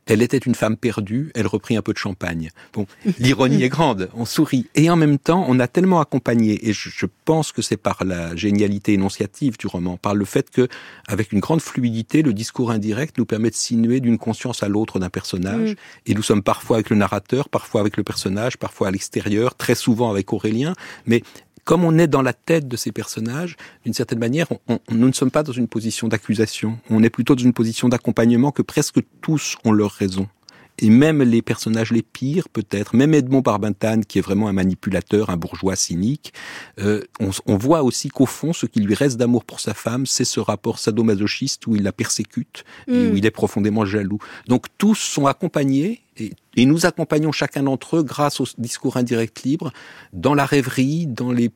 [0.07, 2.51] Elle était une femme perdue, elle reprit un peu de champagne.
[2.73, 2.85] Bon,
[3.19, 4.67] l'ironie est grande, on sourit.
[4.75, 8.35] Et en même temps, on a tellement accompagné, et je, pense que c'est par la
[8.35, 10.67] génialité énonciative du roman, par le fait que,
[11.07, 14.99] avec une grande fluidité, le discours indirect nous permet de sinuer d'une conscience à l'autre
[14.99, 15.71] d'un personnage.
[15.71, 15.75] Mm.
[16.05, 19.75] Et nous sommes parfois avec le narrateur, parfois avec le personnage, parfois à l'extérieur, très
[19.75, 20.73] souvent avec Aurélien.
[21.07, 21.23] Mais
[21.65, 25.13] comme on est dans la tête de ces personnages, d'une certaine manière, on, nous ne
[25.13, 26.77] sommes pas dans une position d'accusation.
[26.89, 30.29] On est plutôt dans une position d'accompagnement que presque tous ont leur raison.
[30.79, 35.29] Et même les personnages les pires peut-être, même Edmond Barbentane qui est vraiment un manipulateur,
[35.29, 36.33] un bourgeois cynique,
[36.79, 40.05] euh, on, on, voit aussi qu'au fond ce qui lui reste d'amour pour sa femme,
[40.05, 43.17] c'est ce rapport sadomasochiste où il la persécute et où mm.
[43.17, 44.19] il est profondément jaloux.
[44.47, 49.43] Donc tous sont accompagnés et, et nous accompagnons chacun d'entre eux grâce au discours indirect
[49.43, 49.71] libre
[50.13, 51.51] dans la rêverie, dans les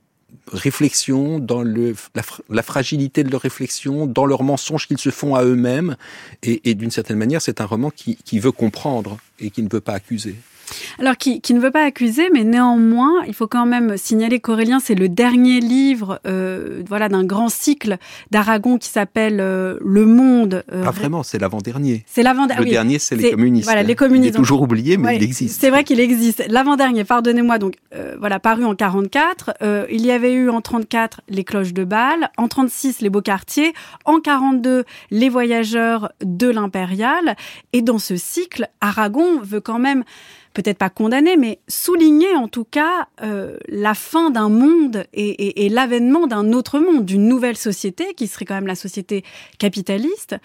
[0.51, 1.95] réflexion, dans le,
[2.49, 5.95] la, fragilité de leur réflexion, dans leurs mensonges qu'ils se font à eux-mêmes.
[6.43, 9.81] Et, d'une certaine manière, c'est un roman qui, qui veut comprendre et qui ne veut
[9.81, 10.35] pas accuser.
[10.99, 14.79] Alors, qui, qui, ne veut pas accuser, mais néanmoins, il faut quand même signaler qu'Aurélien,
[14.79, 17.97] c'est le dernier livre euh, voilà, d'un grand cycle
[18.31, 20.63] d'Aragon qui s'appelle euh, Le Monde.
[20.71, 22.03] Euh, ah, vraiment, c'est l'avant-dernier.
[22.07, 22.65] C'est l'avant-dernier.
[22.65, 23.65] Le dernier, c'est les communistes.
[23.65, 24.33] Voilà, les communistes.
[24.33, 25.59] Il est toujours oublié, mais il existe.
[25.59, 26.43] C'est vrai qu'il existe.
[26.49, 29.53] L'avant-dernier, pardonnez-moi, donc, euh, voilà, paru en 44.
[29.61, 33.21] Euh, il y avait eu en 34 Les Cloches de Bâle, en 36 Les Beaux
[33.21, 33.73] Quartiers,
[34.05, 37.35] en 42 Les Voyageurs de l'Impérial.
[37.73, 40.03] Et dans ce cycle, Aragon veut quand même
[40.61, 46.27] peut-être pas condamner, mais souligner en tout cas euh, la fin d'un monde et, l'avènement
[46.27, 49.23] d'un autre monde, d'une nouvelle société qui serait quand même la société
[49.57, 50.35] capitaliste.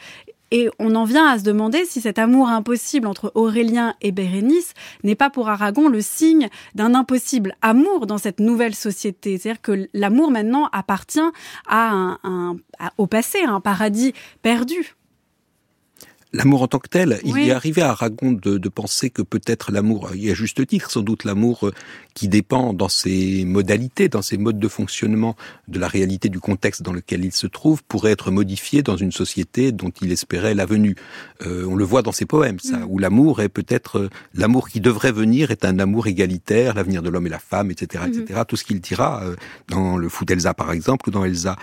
[0.53, 4.75] Et on en vient à se demander si cet amour impossible entre Aurélien et Bérénice
[5.03, 9.37] n'est pas pour Aragon le signe d'un impossible amour dans cette nouvelle société.
[9.37, 11.19] C'est-à-dire que l'amour maintenant appartient
[11.67, 12.19] à,
[12.99, 14.95] au passé, à un paradis perdu
[16.35, 17.21] l'amour en tant que tel.
[17.25, 20.67] Il est arrivé à Aragon de, de penser que peut-être l'amour, il y a juste
[20.67, 21.73] titre, sans doute l'amour euh,
[22.15, 25.37] qui dépend dans ses modalités, dans ses modes de fonctionnement
[25.69, 29.13] de la réalité du contexte dans lequel il se trouve, pourrait être modifié dans une
[29.13, 30.95] société dont il espérait la venue.
[31.45, 32.87] Euh, on le voit dans ses poèmes, ça, mm.
[32.89, 37.11] où l'amour est peut-être euh, l'amour qui devrait venir est un amour égalitaire, l'avenir de
[37.11, 38.25] l'homme et la femme, etc., etc.
[38.29, 38.47] Mm-hmm.
[38.47, 39.35] Tout ce qu'il dira euh,
[39.69, 41.57] dans le Foot Elsa par exemple ou dans Elsa.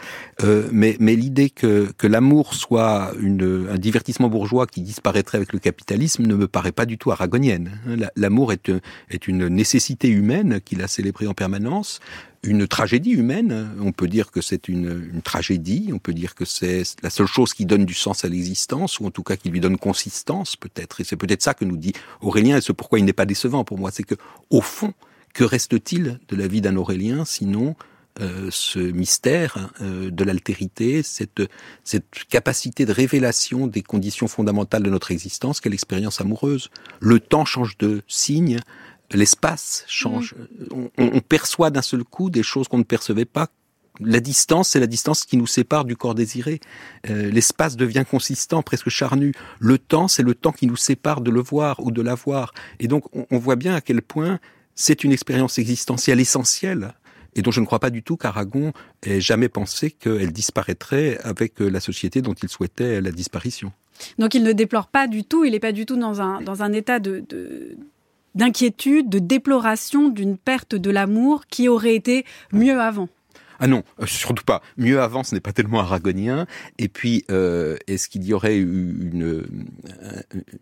[0.44, 5.54] Euh, mais mais l'idée que que l'amour soit une, un divertissement bourgeois qui disparaîtrait avec
[5.54, 7.72] le capitalisme ne me paraît pas du tout aragonienne.
[8.16, 8.72] L'amour est,
[9.10, 12.00] est une nécessité humaine qu'il a célébrée en permanence,
[12.44, 13.70] une tragédie humaine.
[13.80, 17.54] On peut dire que c'est une, tragédie, on peut dire que c'est la seule chose
[17.54, 21.02] qui donne du sens à l'existence, ou en tout cas qui lui donne consistance peut-être.
[21.02, 23.64] Et c'est peut-être ça que nous dit Aurélien, et c'est pourquoi il n'est pas décevant
[23.64, 23.92] pour moi.
[23.92, 24.16] C'est que,
[24.50, 24.94] au fond,
[25.34, 27.76] que reste-t-il de la vie d'un Aurélien sinon
[28.20, 31.42] euh, ce mystère euh, de l'altérité, cette,
[31.86, 36.70] cette capacité de révélation des conditions fondamentales de notre existence qu'est l'expérience amoureuse.
[37.00, 38.60] Le temps change de signe,
[39.14, 40.36] l'espace change.
[40.36, 40.90] Mm.
[40.98, 43.48] On, on, perçoit d'un seul coup des choses qu'on ne percevait pas.
[44.00, 46.60] La distance, c'est la distance qui nous sépare du corps désiré.
[47.10, 49.34] Euh, l'espace devient consistant, presque charnu.
[49.60, 52.54] Le temps, c'est le temps qui nous sépare de le voir ou de l'avoir.
[52.80, 54.40] Et donc, on, on voit bien à quel point
[54.76, 56.94] c'est une expérience existentielle essentielle
[57.36, 61.62] et dont je ne crois pas du tout qu'Aragon ait jamais pensé qu'elle disparaîtrait avec
[61.62, 63.72] euh, la société dont il souhaitait la disparition.
[64.18, 66.64] Donc il ne déplore pas du tout, il n'est pas du tout dans un, dans
[66.64, 67.78] un état de, de
[68.36, 73.10] d'inquiétude, de déploration d'une perte de l'amour qui aurait été mieux avant.
[73.64, 74.64] Ah non, euh, surtout pas.
[74.76, 76.48] Mieux avant, ce n'est pas tellement aragonien.
[76.80, 79.48] Et puis, euh, est-ce qu'il y aurait une, euh,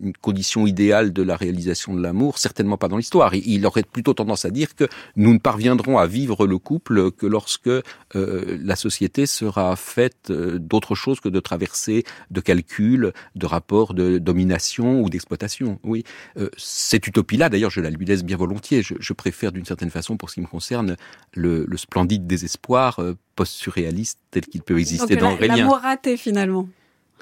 [0.02, 2.38] une, condition idéale de la réalisation de l'amour?
[2.40, 3.34] Certainement pas dans l'histoire.
[3.36, 4.84] Il aurait plutôt tendance à dire que
[5.16, 10.60] nous ne parviendrons à vivre le couple que lorsque euh, la société sera faite euh,
[10.60, 15.80] d'autre chose que de traverser de calculs, de rapports de domination ou d'exploitation.
[15.84, 16.04] Oui,
[16.38, 18.82] euh, cette utopie-là, d'ailleurs, je la lui laisse bien volontiers.
[18.82, 20.98] Je, je préfère d'une certaine façon, pour ce qui me concerne,
[21.34, 25.58] le, le splendide désespoir euh, post-surréaliste tel qu'il peut exister Donc, dans Aurélien.
[25.58, 26.68] L'amour raté finalement.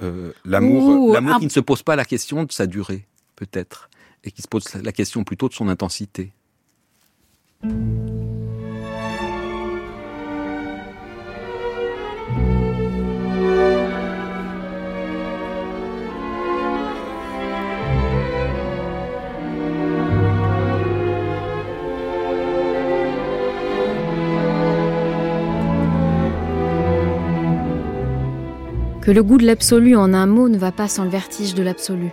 [0.01, 1.39] Euh, l'amour, l'amour un...
[1.39, 3.89] qui ne se pose pas la question de sa durée, peut-être,
[4.23, 6.31] et qui se pose la question plutôt de son intensité.
[29.07, 31.63] Que le goût de l'absolu en un mot ne va pas sans le vertige de
[31.63, 32.09] l'absolu,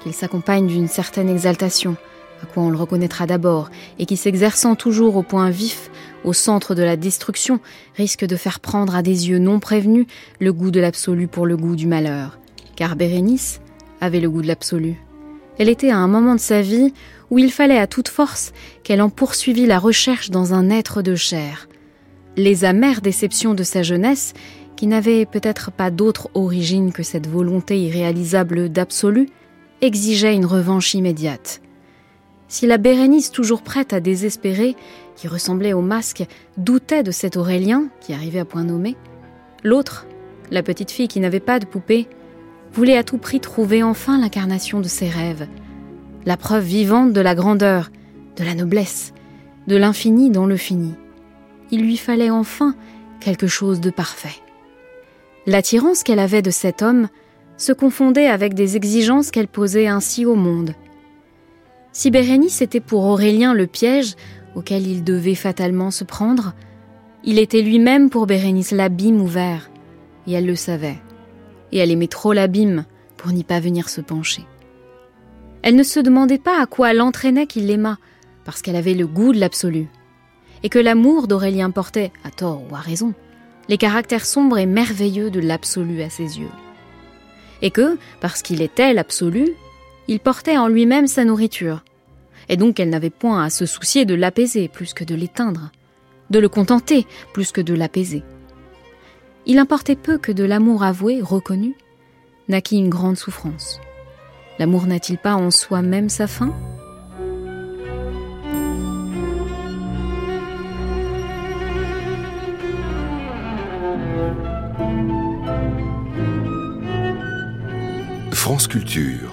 [0.00, 1.96] qu'il s'accompagne d'une certaine exaltation,
[2.40, 5.90] à quoi on le reconnaîtra d'abord, et qui s'exerçant toujours au point vif,
[6.22, 7.58] au centre de la destruction,
[7.96, 10.06] risque de faire prendre à des yeux non prévenus
[10.38, 12.38] le goût de l'absolu pour le goût du malheur.
[12.76, 13.60] Car Bérénice
[14.00, 14.94] avait le goût de l'absolu.
[15.58, 16.94] Elle était à un moment de sa vie
[17.32, 18.52] où il fallait à toute force
[18.84, 21.66] qu'elle en poursuivît la recherche dans un être de chair.
[22.36, 24.34] Les amères déceptions de sa jeunesse
[24.78, 29.28] qui n'avait peut-être pas d'autre origine que cette volonté irréalisable d'absolu,
[29.80, 31.60] exigeait une revanche immédiate.
[32.46, 34.76] Si la Bérénice, toujours prête à désespérer,
[35.16, 36.24] qui ressemblait au masque,
[36.58, 38.96] doutait de cet Aurélien, qui arrivait à point nommé,
[39.64, 40.06] l'autre,
[40.52, 42.06] la petite fille qui n'avait pas de poupée,
[42.72, 45.48] voulait à tout prix trouver enfin l'incarnation de ses rêves,
[46.24, 47.90] la preuve vivante de la grandeur,
[48.36, 49.12] de la noblesse,
[49.66, 50.94] de l'infini dans le fini.
[51.72, 52.76] Il lui fallait enfin
[53.18, 54.40] quelque chose de parfait.
[55.48, 57.08] L'attirance qu'elle avait de cet homme
[57.56, 60.74] se confondait avec des exigences qu'elle posait ainsi au monde.
[61.90, 64.14] Si Bérénice était pour Aurélien le piège
[64.54, 66.52] auquel il devait fatalement se prendre,
[67.24, 69.70] il était lui-même pour Bérénice l'abîme ouvert,
[70.26, 70.98] et elle le savait.
[71.72, 72.84] Et elle aimait trop l'abîme
[73.16, 74.44] pour n'y pas venir se pencher.
[75.62, 77.96] Elle ne se demandait pas à quoi l'entraînait qu'il l'aimât,
[78.44, 79.86] parce qu'elle avait le goût de l'absolu.
[80.62, 83.14] Et que l'amour d'Aurélien portait, à tort ou à raison,
[83.68, 86.50] les caractères sombres et merveilleux de l'absolu à ses yeux.
[87.62, 89.48] Et que, parce qu'il était l'absolu,
[90.06, 91.84] il portait en lui-même sa nourriture,
[92.48, 95.70] et donc elle n'avait point à se soucier de l'apaiser plus que de l'éteindre,
[96.30, 98.22] de le contenter plus que de l'apaiser.
[99.46, 101.74] Il importait peu que de l'amour avoué, reconnu,
[102.48, 103.80] naquit une grande souffrance.
[104.58, 106.54] L'amour n'a-t-il pas en soi-même sa fin?
[118.48, 119.30] France Culture,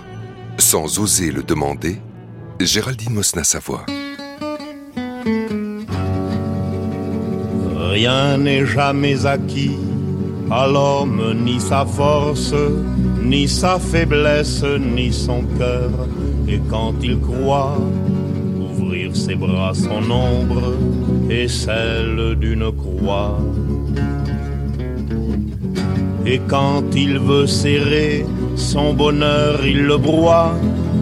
[0.58, 2.02] sans oser le demander,
[2.60, 3.86] Géraldine Mosna-Savoie.
[7.78, 9.78] Rien n'est jamais acquis
[10.52, 12.54] à l'homme, ni sa force,
[13.24, 15.92] ni sa faiblesse, ni son cœur.
[16.50, 17.78] Et quand il croit
[18.60, 20.74] ouvrir ses bras, son ombre
[21.30, 23.40] et celle d'une croix.
[26.26, 28.26] Et quand il veut serrer
[28.56, 30.54] son bonheur, il le broie.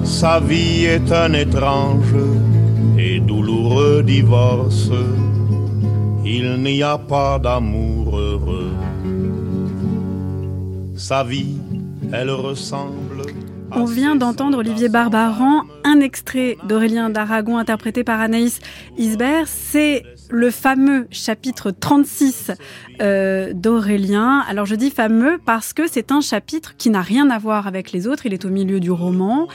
[0.04, 2.16] Sa vie est un étrange
[2.98, 4.92] et douloureux divorce.
[6.26, 8.74] Il n'y a pas d'amour heureux.
[10.96, 11.58] Sa vie,
[12.12, 13.24] elle ressemble.
[13.72, 18.60] On vient d'entendre Olivier Barbaran, un extrait d'Aurélien d'Aragon interprété par Anaïs
[18.98, 19.48] Isbert.
[19.48, 22.52] C'est le fameux chapitre 36
[23.00, 24.44] euh, d'Aurélien.
[24.48, 27.92] Alors je dis fameux parce que c'est un chapitre qui n'a rien à voir avec
[27.92, 29.48] les autres, il est au milieu du roman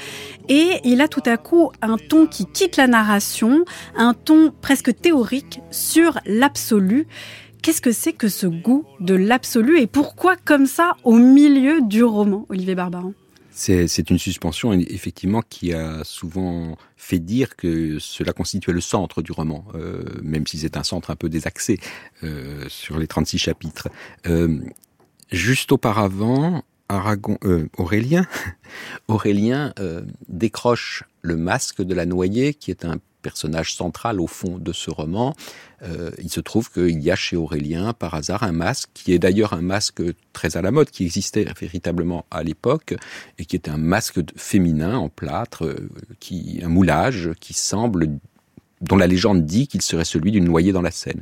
[0.49, 3.65] et il a tout à coup un ton qui quitte la narration,
[3.97, 7.09] un ton presque théorique sur l'absolu.
[7.63, 12.05] Qu'est-ce que c'est que ce goût de l'absolu et pourquoi comme ça au milieu du
[12.05, 13.13] roman, Olivier Barbaran
[13.59, 19.33] c'est une suspension, effectivement, qui a souvent fait dire que cela constituait le centre du
[19.33, 21.81] roman, euh, même si c'est un centre un peu désaxé
[22.23, 23.89] euh, sur les 36 chapitres.
[24.29, 24.61] Euh,
[25.33, 27.37] juste auparavant, Aragon,
[27.77, 28.27] Aurélien,
[29.09, 29.75] Aurélien
[30.29, 34.91] décroche le masque de la noyée, qui est un personnage central au fond de ce
[34.91, 35.35] roman.
[35.83, 39.19] Euh, il se trouve qu'il y a chez Aurélien, par hasard, un masque qui est
[39.19, 42.95] d'ailleurs un masque très à la mode, qui existait véritablement à l'époque,
[43.39, 45.89] et qui est un masque féminin en plâtre, euh,
[46.21, 48.09] qui, un moulage qui semble
[48.81, 51.21] dont la légende dit qu'il serait celui d'une noyée dans la Seine.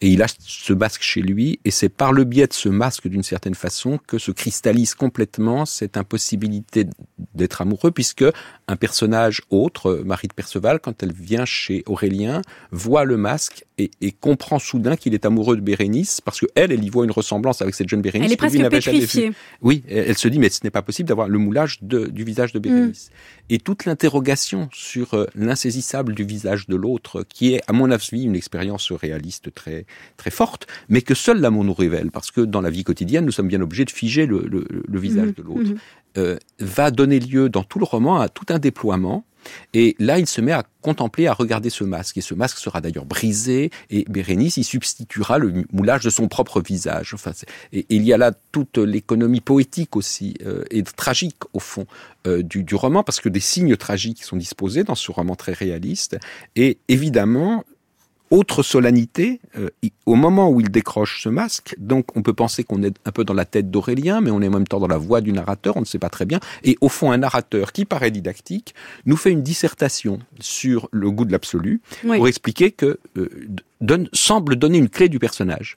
[0.00, 3.08] Et il a ce masque chez lui, et c'est par le biais de ce masque,
[3.08, 6.86] d'une certaine façon, que se cristallise complètement cette impossibilité
[7.34, 8.24] d'être amoureux, puisque
[8.66, 13.90] un personnage autre, Marie de Perceval, quand elle vient chez Aurélien, voit le masque et,
[14.20, 17.62] comprend soudain qu'il est amoureux de Bérénice, parce que elle, elle y voit une ressemblance
[17.62, 18.26] avec cette jeune Bérénice.
[18.26, 19.32] Elle est presque pétrifiée.
[19.62, 22.58] Oui, elle, se dit, mais ce n'est pas possible d'avoir le moulage du visage de
[22.58, 23.10] Bérénice.
[23.10, 23.37] Mm.
[23.50, 28.24] Et toute l'interrogation sur euh, l'insaisissable du visage de l'autre, qui est, à mon avis,
[28.24, 32.60] une expérience réaliste très, très forte, mais que seul l'amour nous révèle, parce que dans
[32.60, 35.32] la vie quotidienne, nous sommes bien obligés de figer le, visage mm.
[35.32, 35.70] de l'autre.
[35.70, 35.78] Mm.
[36.16, 39.24] Euh, va donner lieu dans tout le roman à tout un déploiement.
[39.74, 42.16] Et là, il se met à contempler, à regarder ce masque.
[42.16, 46.60] Et ce masque sera d'ailleurs brisé, et Bérénice y substituera le moulage de son propre
[46.60, 47.12] visage.
[47.14, 47.32] Enfin,
[47.72, 51.86] et, il y a là toute l'économie poétique aussi, euh, et tragique au fond,
[52.26, 55.52] euh, du, du roman, parce que des signes tragiques sont disposés dans ce roman très
[55.52, 56.18] réaliste.
[56.56, 57.64] Et évidemment,
[58.30, 59.68] autre solennité, euh,
[60.06, 63.24] au moment où il décroche ce masque, donc on peut penser qu'on est un peu
[63.24, 65.76] dans la tête d'Aurélien, mais on est en même temps dans la voix du narrateur,
[65.76, 66.40] on ne sait pas très bien.
[66.64, 68.74] Et au fond, un narrateur qui paraît didactique
[69.06, 73.28] nous fait une dissertation sur le goût de l'absolu pour expliquer que euh,
[73.80, 75.76] donne, semble donner une clé du personnage.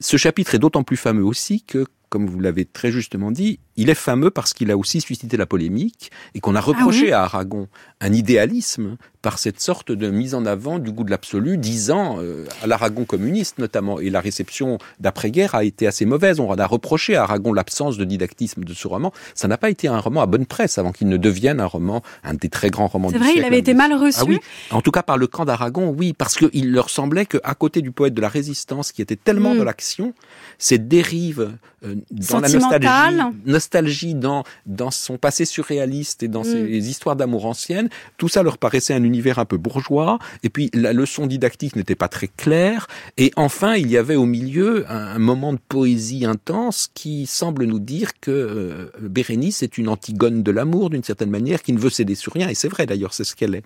[0.00, 3.88] Ce chapitre est d'autant plus fameux aussi que comme vous l'avez très justement dit, il
[3.88, 7.22] est fameux parce qu'il a aussi suscité la polémique et qu'on a ah reproché à
[7.22, 7.68] Aragon
[8.02, 12.44] un idéalisme par cette sorte de mise en avant du goût de l'absolu, disant euh,
[12.62, 14.00] à l'Aragon communiste notamment.
[14.00, 16.40] Et la réception d'après-guerre a été assez mauvaise.
[16.40, 19.12] On a reproché à Aragon l'absence de didactisme de ce roman.
[19.34, 22.02] Ça n'a pas été un roman à bonne presse avant qu'il ne devienne un roman,
[22.24, 23.26] un des très grands romans du siècle.
[23.26, 24.18] C'est vrai, il avait été mal reçu.
[24.20, 24.40] Ah oui,
[24.72, 27.92] en tout cas par le camp d'Aragon, oui, parce qu'il leur semblait qu'à côté du
[27.92, 29.58] poète de la résistance qui était tellement mm.
[29.58, 30.14] dans l'action,
[30.58, 31.52] cette dérive
[31.84, 36.44] euh, dans la nostalgie, nostalgie dans dans son passé surréaliste et dans mm.
[36.44, 40.18] ses histoires d'amour anciennes, tout ça leur paraissait un univers un peu bourgeois.
[40.42, 42.86] Et puis la leçon didactique n'était pas très claire.
[43.18, 47.78] Et enfin, il y avait au milieu un, moment de poésie intense qui semble nous
[47.78, 51.90] dire que euh, Bérénice est une antigone de l'amour d'une certaine manière, qui ne veut
[51.90, 52.48] céder sur rien.
[52.48, 53.64] Et c'est vrai d'ailleurs, c'est ce qu'elle est.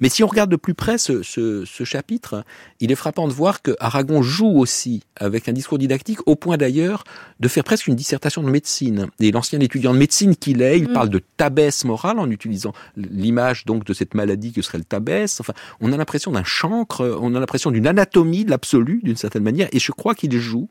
[0.00, 2.44] Mais si on regarde de plus près ce, ce, ce chapitre,
[2.80, 6.56] il est frappant de voir que Aragon joue aussi avec un discours didactique, au point
[6.56, 7.04] d'ailleurs
[7.40, 9.08] de faire presque une dissertation de médecine.
[9.20, 10.92] Et l'ancien étudiant de médecine qu'il est, il mm.
[10.92, 15.40] parle de tabès morale en utilisant l'image donc de cette maladie que serait le tabès.
[15.40, 19.42] Enfin, on a l'impression d'un chancre, on a l'impression d'une anatomie de l'absolu d'une certaine
[19.42, 20.68] manière, et je crois qu'il joue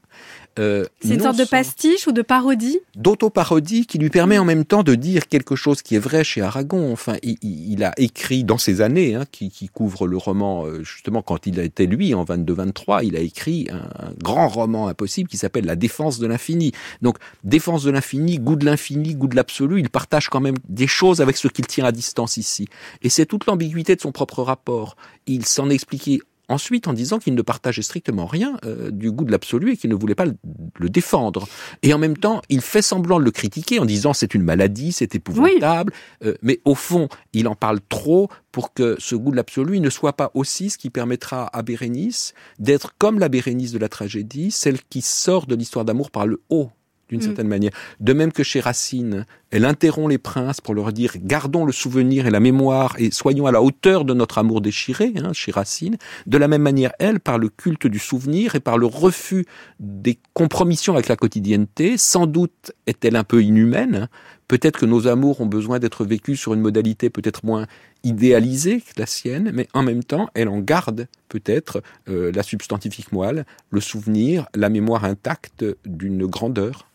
[0.60, 4.66] euh, c'est une sorte de pastiche ou de parodie D'autoparodie qui lui permet en même
[4.66, 6.91] temps de dire quelque chose qui est vrai chez Aragon.
[6.91, 11.22] Enfin, il, a écrit dans ces années, hein, qui, qui couvrent le roman, euh, justement
[11.22, 15.66] quand il était lui en 22-23, il a écrit un, grand roman impossible qui s'appelle
[15.66, 16.72] La défense de l'infini.
[17.01, 20.88] Donc, défense de l'infini, goût de l'infini, goût de l'absolu, il partage quand même des
[20.88, 22.68] choses avec ce qu'il tient à distance ici.
[23.01, 24.95] Et c'est toute l'ambiguïté de son propre rapport.
[25.26, 26.20] Il s'en expliquait
[26.54, 29.89] ensuite en disant qu'il ne partageait strictement rien euh, du goût de l'absolu et qu'il
[29.89, 31.47] ne voulait pas le, défendre.
[31.82, 34.91] Et en même temps, il fait semblant de le critiquer en disant c'est une maladie,
[34.91, 35.91] c'est épouvantable,
[36.24, 39.89] euh, mais au fond, il en parle trop pour que ce goût de l'absolu ne
[39.89, 44.51] soit pas aussi ce qui permettra à Bérénice d'être comme la Bérénice de la tragédie,
[44.51, 46.70] celle qui sort de l'histoire d'amour par le haut
[47.14, 47.26] d'une mm.
[47.26, 47.72] certaine manière.
[47.99, 52.26] De même que chez Racine, elle interrompt les princes pour leur dire gardons le souvenir
[52.28, 55.97] et la mémoire et soyons à la hauteur de notre amour déchiré, hein, chez Racine.
[56.26, 59.45] De la même manière, elle, par le culte du souvenir et par le refus
[59.80, 63.95] des compromissions avec la quotidienneté, sans doute est-elle un peu inhumaine.
[63.95, 64.07] Hein.
[64.47, 67.66] Peut-être que nos amours ont besoin d'être vécus sur une modalité peut-être moins
[68.03, 73.11] idéalisée que la sienne, mais en même temps, elle en garde peut-être euh, la substantifique
[73.11, 76.88] moelle, le souvenir, la mémoire intacte d'une grandeur.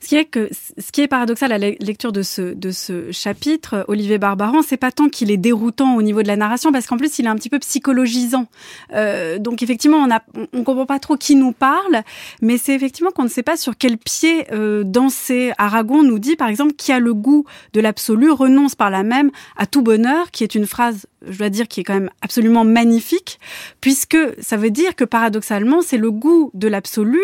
[0.00, 3.12] Ce qui est que, ce qui est paradoxal à la lecture de ce, de ce
[3.12, 6.86] chapitre, Olivier Barbaran, c'est pas tant qu'il est déroutant au niveau de la narration, parce
[6.86, 8.46] qu'en plus il est un petit peu psychologisant.
[8.94, 12.02] Euh, donc effectivement, on a, on comprend pas trop qui nous parle,
[12.40, 15.52] mais c'est effectivement qu'on ne sait pas sur quel pied euh, danser.
[15.58, 19.30] Aragon nous dit par exemple qui a le goût de l'absolu renonce par la même
[19.56, 22.64] à tout bonheur, qui est une phrase, je dois dire, qui est quand même absolument
[22.64, 23.38] magnifique,
[23.80, 27.20] puisque ça veut dire que paradoxalement, c'est le goût de l'absolu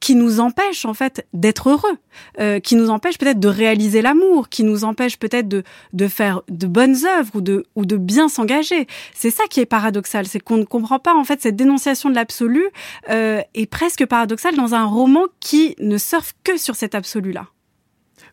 [0.00, 1.98] qui nous empêche en fait d'être heureux,
[2.38, 6.42] euh, qui nous empêche peut-être de réaliser l'amour, qui nous empêche peut-être de, de faire
[6.48, 8.86] de bonnes œuvres ou de, ou de bien s'engager.
[9.14, 12.14] C'est ça qui est paradoxal, c'est qu'on ne comprend pas en fait cette dénonciation de
[12.14, 12.64] l'absolu
[13.10, 17.48] euh, est presque paradoxale dans un roman qui ne surfe que sur cet absolu-là.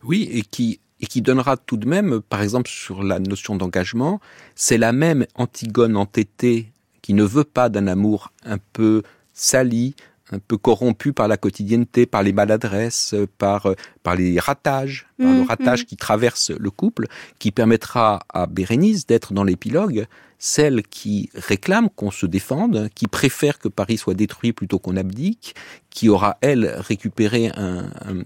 [0.04, 4.22] Oui, et qui et qui donnera tout de même, par exemple sur la notion d'engagement,
[4.56, 9.04] c'est la même Antigone entêtée qui ne veut pas d'un amour un peu
[9.34, 9.96] sali,
[10.34, 15.32] un peu corrompu par la quotidienneté, par les maladresses, par, euh, par les ratages, par
[15.32, 15.86] le mmh, ratage mmh.
[15.86, 17.08] qui traverse le couple,
[17.40, 20.06] qui permettra à Bérénice d'être dans l'épilogue
[20.46, 25.56] celle qui réclame qu'on se défende, qui préfère que Paris soit détruit plutôt qu'on abdique,
[25.90, 27.86] qui aura, elle, récupéré un,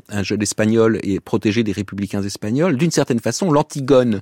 [0.10, 2.76] un, jeune espagnol et protégé des républicains espagnols.
[2.76, 4.22] D'une certaine façon, l'antigone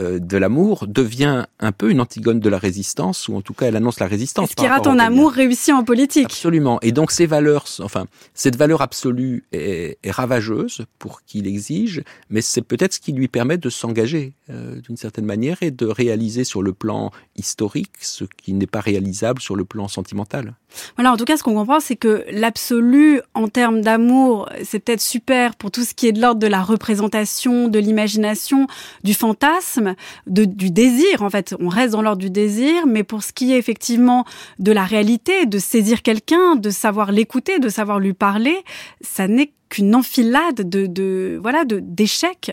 [0.00, 3.66] euh, de l'amour devient un peu une antigone de la résistance, ou en tout cas,
[3.66, 4.50] elle annonce la résistance.
[4.50, 6.24] Ce qui rate ton amour réussi en politique.
[6.24, 6.80] Absolument.
[6.82, 12.40] Et donc, ces valeurs, enfin, cette valeur absolue est, est ravageuse pour qu'il exige, mais
[12.40, 16.44] c'est peut-être ce qui lui permet de s'engager euh, d'une certaine manière et de réaliser
[16.44, 20.54] sur le plan historique ce qui n'est pas réalisable sur le plan sentimental.
[20.96, 25.00] Voilà, en tout cas, ce qu'on comprend, c'est que l'absolu en termes d'amour, c'est peut-être
[25.00, 28.66] super pour tout ce qui est de l'ordre de la représentation, de l'imagination,
[29.04, 29.94] du fantasme,
[30.26, 31.22] du désir.
[31.22, 34.24] En fait, on reste dans l'ordre du désir, mais pour ce qui est effectivement
[34.58, 38.56] de la réalité, de saisir quelqu'un, de savoir l'écouter, de savoir lui parler,
[39.00, 42.52] ça n'est qu'une enfilade de, de voilà, de d'échecs.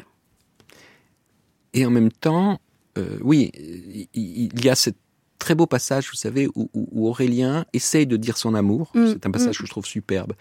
[1.74, 2.59] Et en même temps,
[2.97, 3.51] euh, oui,
[4.14, 4.97] il y a cette
[5.43, 8.91] très beau passage, vous savez, où, Aurélien essaye de dire son amour.
[8.93, 9.59] Mm, c'est un passage mm.
[9.59, 10.34] que je trouve superbe.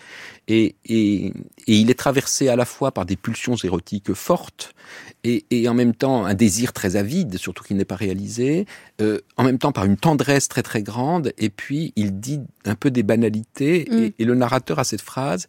[0.47, 1.33] Et, et,
[1.67, 4.75] il est traversé à la fois par des pulsions érotiques fortes
[5.25, 8.67] et, et en même temps un désir très avide, surtout qu'il n'est pas réalisé,
[9.01, 11.33] euh, en même temps par une tendresse très très grande.
[11.37, 13.89] Et puis il dit un peu des banalités.
[13.91, 13.99] Mm.
[13.99, 15.49] Et, et le narrateur a cette phrase,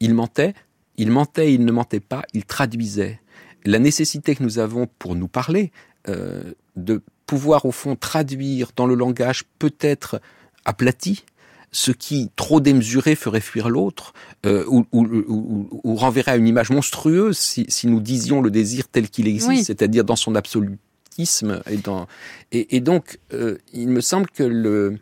[0.00, 0.54] il mentait,
[0.96, 3.20] il mentait, il ne mentait pas, il traduisait.
[3.64, 5.72] La nécessité que nous avons pour nous parler,
[6.08, 10.20] euh, de pouvoir au fond traduire dans le langage peut-être
[10.64, 11.24] aplati,
[11.70, 14.14] ce qui, trop démesuré, ferait fuir l'autre,
[14.46, 19.28] euh, ou, ou, renverrait à une image monstrueuse si, nous disions le désir tel qu'il
[19.28, 21.60] existe, c'est-à-dire dans son absolutisme.
[21.68, 22.06] Et, dans,
[22.52, 24.98] et, donc, euh, il me semble que le,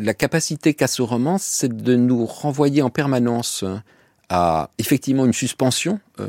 [0.00, 3.64] la capacité qu'a ce roman, c'est de nous renvoyer en permanence
[4.30, 6.28] à effectivement une suspension, euh,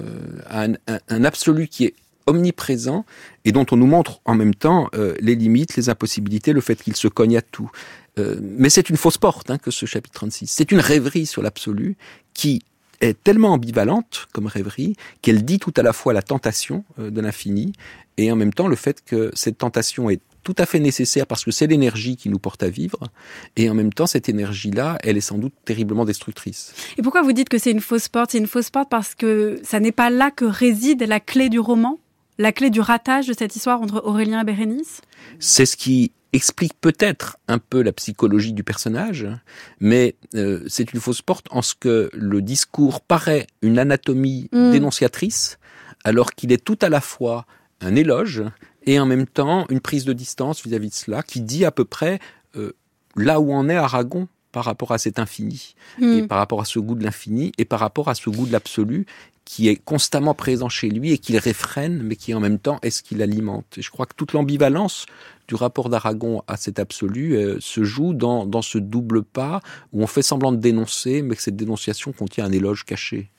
[0.49, 0.67] à
[1.07, 1.93] un, absolu qui est
[2.27, 3.05] omniprésent
[3.45, 6.81] et dont on nous montre en même temps euh, les limites, les impossibilités, le fait
[6.81, 7.71] qu'il se cogne à tout.
[8.19, 10.47] Euh, mais c'est une fausse porte hein, que ce chapitre 36.
[10.47, 11.95] C'est une rêverie sur l'absolu
[12.33, 12.63] qui
[12.99, 17.73] est tellement ambivalente comme rêverie qu'elle dit tout à la fois la tentation de l'infini
[18.17, 21.43] et en même temps le fait que cette tentation est tout à fait nécessaire parce
[21.43, 22.99] que c'est l'énergie qui nous porte à vivre.
[23.55, 26.73] Et en même temps, cette énergie-là, elle est sans doute terriblement destructrice.
[26.97, 28.31] Et pourquoi vous dites que c'est une fausse porte?
[28.31, 31.59] C'est une fausse porte parce que ça n'est pas là que réside la clé du
[31.59, 31.99] roman
[32.37, 35.01] La clé du ratage de cette histoire entre Aurélien et Bérénice?
[35.39, 39.27] C'est ce qui explique peut-être un peu la psychologie du personnage,
[39.79, 44.71] mais euh, c'est une fausse porte en ce que le discours paraît une anatomie mm.
[44.71, 45.59] dénonciatrice,
[46.03, 47.45] alors qu'il est tout à la fois
[47.81, 48.43] un éloge
[48.85, 51.85] et en même temps une prise de distance vis-à-vis de cela qui dit à peu
[51.85, 52.19] près
[52.55, 52.73] euh,
[53.15, 56.17] là où en est Aragon par rapport à cet infini hmm.
[56.17, 58.51] et par rapport à ce goût de l'infini et par rapport à ce goût de
[58.51, 59.05] l'absolu
[59.45, 62.89] qui est constamment présent chez lui et qu'il réfrène mais qui en même temps est
[62.89, 63.77] ce qu'il alimente.
[63.77, 65.05] Et je crois que toute l'ambivalence
[65.47, 69.61] du rapport d'Aragon à cet absolu euh, se joue dans, dans ce double pas
[69.93, 73.29] où on fait semblant de dénoncer mais que cette dénonciation contient un éloge caché.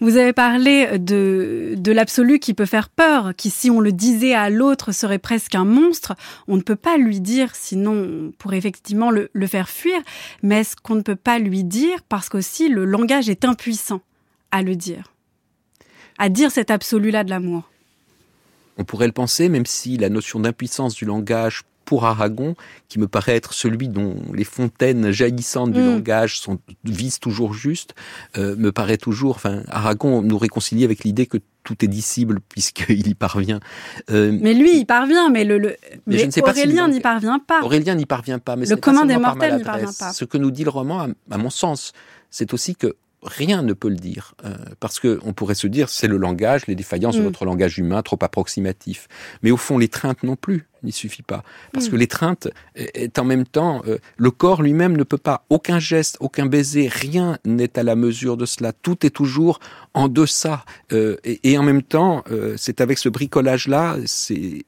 [0.00, 4.34] Vous avez parlé de, de l'absolu qui peut faire peur, qui si on le disait
[4.34, 6.14] à l'autre serait presque un monstre.
[6.48, 10.00] On ne peut pas lui dire, sinon pour effectivement le, le faire fuir.
[10.42, 14.00] Mais est-ce qu'on ne peut pas lui dire parce qu'aussi le langage est impuissant
[14.50, 15.12] à le dire,
[16.18, 17.70] à dire cet absolu-là de l'amour
[18.80, 22.54] on pourrait le penser, même si la notion d'impuissance du langage pour Aragon,
[22.88, 25.86] qui me paraît être celui dont les fontaines jaillissantes du mm.
[25.86, 27.96] langage sont, visent toujours juste,
[28.38, 33.08] euh, me paraît toujours, enfin, Aragon nous réconcilie avec l'idée que tout est dissible puisqu'il
[33.08, 33.58] y parvient.
[34.08, 35.76] Euh, mais lui, il parvient, mais le, le
[36.06, 37.60] mais, Aurélien n'y parvient pas.
[37.64, 40.12] Aurélien n'y parvient pas, mais le commun des mortels n'y parvient pas.
[40.12, 41.92] Ce que nous dit le roman, à mon sens,
[42.30, 44.34] c'est aussi que rien ne peut le dire.
[44.44, 47.24] Euh, parce que on pourrait se dire, c'est le langage, les défaillances de mm.
[47.24, 49.08] notre langage humain, trop approximatif.
[49.42, 51.44] Mais au fond, l'étreinte non plus n'y suffit pas.
[51.72, 51.90] Parce mm.
[51.90, 56.16] que l'étreinte est en même temps, euh, le corps lui-même ne peut pas, aucun geste,
[56.20, 58.72] aucun baiser, rien n'est à la mesure de cela.
[58.72, 59.60] Tout est toujours
[59.92, 60.64] en deçà.
[60.92, 62.24] Euh, et, et, en même temps,
[62.56, 64.64] c'est avec ce bricolage-là, c'est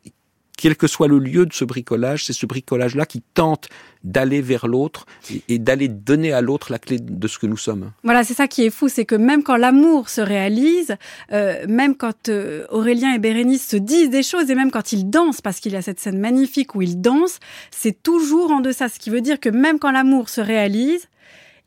[0.63, 3.69] quel que soit le lieu de ce bricolage, c'est ce bricolage-là qui tente
[4.05, 5.07] d'aller vers l'autre
[5.49, 7.91] et, d'aller donner à l'autre la clé de ce que nous sommes.
[8.05, 10.95] Voilà, c'est ça qui est fou, c'est que même quand l'amour se réalise,
[11.33, 15.11] euh, même quand euh, Aurélien et Bérénice se disent des choses, et même quand ils
[15.11, 17.41] dansent, parce qu'il y a cette scène magnifique où ils dansent,
[17.73, 21.09] c'est toujours en deçà, ce qui veut dire que même quand l'amour se réalise,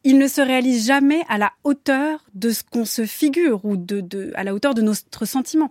[0.05, 3.99] il ne se réalise jamais à la hauteur de ce qu'on se figure ou de,
[3.99, 5.69] de, à la hauteur de notre sentiment.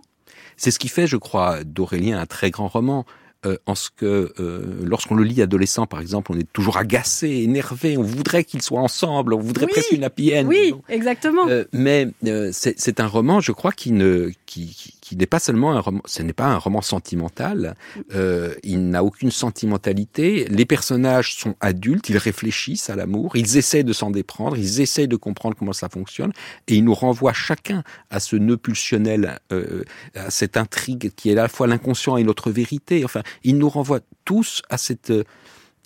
[0.57, 3.05] C'est ce qui fait, je crois, d'Aurélien un très grand roman.
[3.45, 7.29] Euh, en ce que euh, lorsqu'on le lit adolescent, par exemple, on est toujours agacé,
[7.29, 10.45] énervé, on voudrait qu'ils soient ensemble, on voudrait presque une happy end.
[10.47, 11.47] Oui, exactement.
[11.47, 12.07] Euh, mais
[12.51, 16.23] c'est un roman, je crois, qui ne qui, qui n'est pas seulement un roman, ce
[16.23, 17.75] n'est pas un roman sentimental.
[18.13, 20.45] Euh, il n'a aucune sentimentalité.
[20.49, 25.07] Les personnages sont adultes, ils réfléchissent à l'amour, ils essaient de s'en déprendre, ils essaient
[25.07, 26.31] de comprendre comment ça fonctionne,
[26.67, 29.83] et ils nous renvoient chacun à ce nœud pulsionnel, euh,
[30.15, 33.05] à cette intrigue qui est à la fois l'inconscient et notre vérité.
[33.05, 35.13] Enfin, ils nous renvoient tous à cette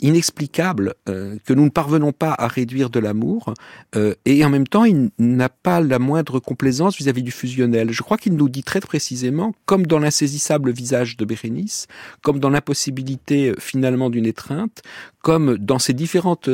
[0.02, 3.54] inexplicable euh, que nous ne parvenons pas à réduire de l'amour
[3.96, 7.92] euh, et en même temps il n'a pas la moindre complaisance vis-à-vis du fusionnel.
[7.92, 11.88] Je crois qu'il nous dit très précisément, comme dans l'insaisissable visage de Bérénice,
[12.22, 14.82] comme dans l'impossibilité euh, finalement d'une étreinte,
[15.22, 16.50] comme dans ces différentes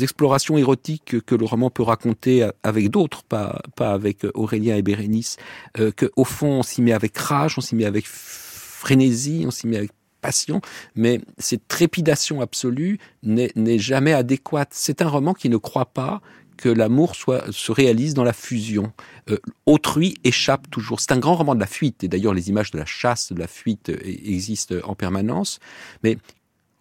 [0.00, 5.36] explorations érotiques que le roman peut raconter avec d'autres, pas, pas avec Aurélien et Bérénice,
[5.78, 9.66] euh, qu'au fond on s'y met avec rage, on s'y met avec frénésie, on s'y
[9.66, 9.90] met avec
[10.20, 10.60] passion,
[10.94, 14.70] mais cette trépidation absolue n'est jamais adéquate.
[14.72, 16.20] C'est un roman qui ne croit pas
[16.58, 18.92] que l'amour se réalise dans la fusion.
[19.30, 21.00] Euh, autrui échappe toujours.
[21.00, 23.38] C'est un grand roman de la fuite, et d'ailleurs les images de la chasse, de
[23.38, 25.60] la fuite euh, existent en permanence,
[26.02, 26.18] mais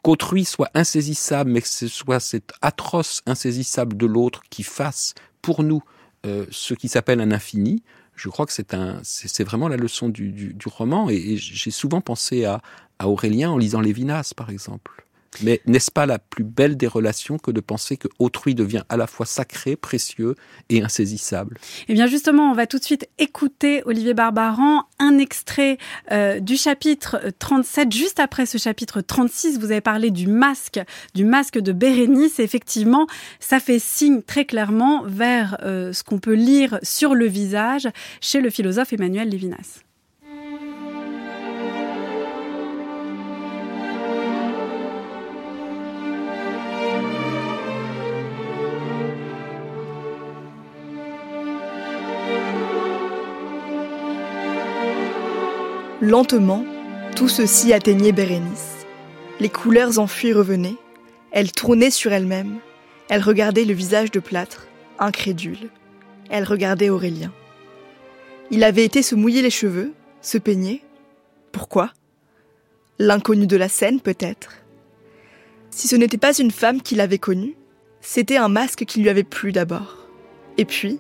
[0.02, 5.64] qu'autrui soit insaisissable, mais que ce soit cet atroce insaisissable de l'autre qui fasse pour
[5.64, 5.84] nous
[6.26, 7.84] euh, ce qui s'appelle un infini,
[8.16, 11.10] je crois que c'est c'est vraiment la leçon du, du roman.
[11.10, 12.62] Et, j'ai souvent pensé à,
[13.00, 15.08] à Aurélien en lisant Lévinas, par exemple.
[15.44, 18.98] Mais n'est-ce pas la plus belle des relations que de penser que autrui devient à
[18.98, 20.36] la fois sacré, précieux
[20.70, 21.58] et insaisissable?
[21.88, 25.78] Eh bien justement, on va tout de suite écouter Olivier Barbaran, un extrait
[26.12, 27.92] euh, du chapitre 37.
[27.92, 30.80] Juste après ce chapitre 36, vous avez parlé du masque,
[31.14, 32.40] du masque de Bérénice.
[32.40, 33.08] effectivement,
[33.40, 37.88] ça fait signe très clairement vers euh, ce qu'on peut lire sur le visage
[38.22, 39.87] chez le philosophe Emmanuel Lévinas.
[56.08, 56.64] Lentement,
[57.18, 58.86] tout ceci atteignait Bérénice.
[59.42, 60.78] Les couleurs enfuies revenaient,
[61.32, 62.60] elle tournait sur elle-même,
[63.10, 64.68] elle regardait le visage de plâtre,
[65.00, 65.70] incrédule.
[66.30, 67.34] Elle regardait Aurélien.
[68.52, 69.92] Il avait été se mouiller les cheveux,
[70.22, 70.82] se peigner.
[71.52, 71.92] Pourquoi?
[73.00, 74.64] L'inconnu de la scène, peut-être?
[75.72, 77.58] Si ce n'était pas une femme qu'il avait connue,
[78.00, 80.08] c'était un masque qui lui avait plu d'abord.
[80.58, 81.00] Et puis,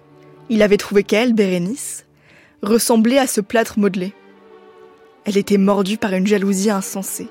[0.49, 2.05] il avait trouvé qu'elle, Bérénice,
[2.61, 4.13] ressemblait à ce plâtre modelé.
[5.27, 7.27] Elle était mordue par une jalousie insensée.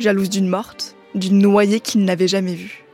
[0.00, 2.84] Jalouse d'une morte, d'une noyée qu'il n'avait jamais vue.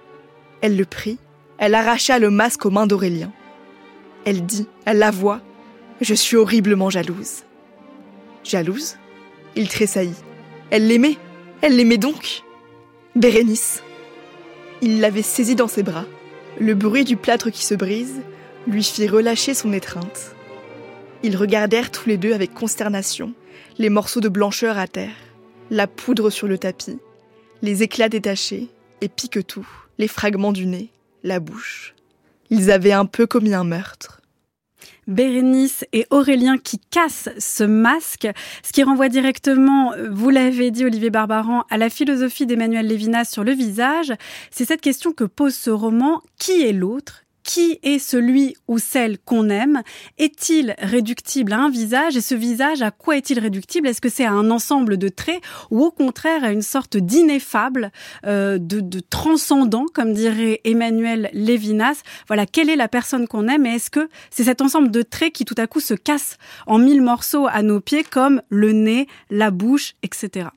[0.61, 1.17] Elle le prit,
[1.57, 3.33] elle arracha le masque aux mains d'Aurélien.
[4.27, 5.41] Elle dit, elle la voit,
[6.03, 7.45] je suis horriblement jalouse.
[8.45, 8.97] Jalouse
[9.57, 10.23] Il tressaillit.
[10.71, 11.17] Elle l'aimait,
[11.63, 12.43] elle l'aimait donc.
[13.17, 13.83] Bérénice.
[14.83, 16.05] Il l'avait saisie dans ses bras.
[16.61, 18.21] Le bruit du plâtre qui se brise
[18.67, 20.35] lui fit relâcher son étreinte.
[21.23, 23.33] Ils regardèrent tous les deux avec consternation
[23.79, 25.16] les morceaux de blancheur à terre,
[25.70, 26.99] la poudre sur le tapis,
[27.62, 28.68] les éclats détachés,
[29.01, 29.66] et pique-tout,
[29.99, 30.91] les fragments du nez,
[31.22, 31.95] la bouche.
[32.51, 34.20] Ils avaient un peu commis un meurtre.
[35.07, 38.29] Bérénice et Aurélien qui cassent ce masque,
[38.62, 43.45] ce qui renvoie directement, vous l'avez dit Olivier Barbaran, à la philosophie d'Emmanuel Lévinas sur
[43.45, 44.12] le visage.
[44.51, 47.24] C'est cette question que pose ce roman, qui est l'autre?
[47.45, 49.83] Qui est celui ou celle qu'on aime?
[50.19, 52.17] Est-il réductible à un visage?
[52.17, 53.87] Et ce visage, à quoi est-il réductible?
[53.87, 57.93] Est-ce que c'est à un ensemble de traits ou au contraire à une sorte d'ineffable,
[58.27, 62.03] euh, de, transcendant, comme dirait Emmanuel Lévinas?
[62.27, 63.67] Voilà, quelle est la personne qu'on aime?
[63.67, 66.79] Et est-ce que c'est cet ensemble de traits qui tout à coup se casse en
[66.79, 70.49] mille morceaux à nos pieds, comme le nez, la bouche, etc.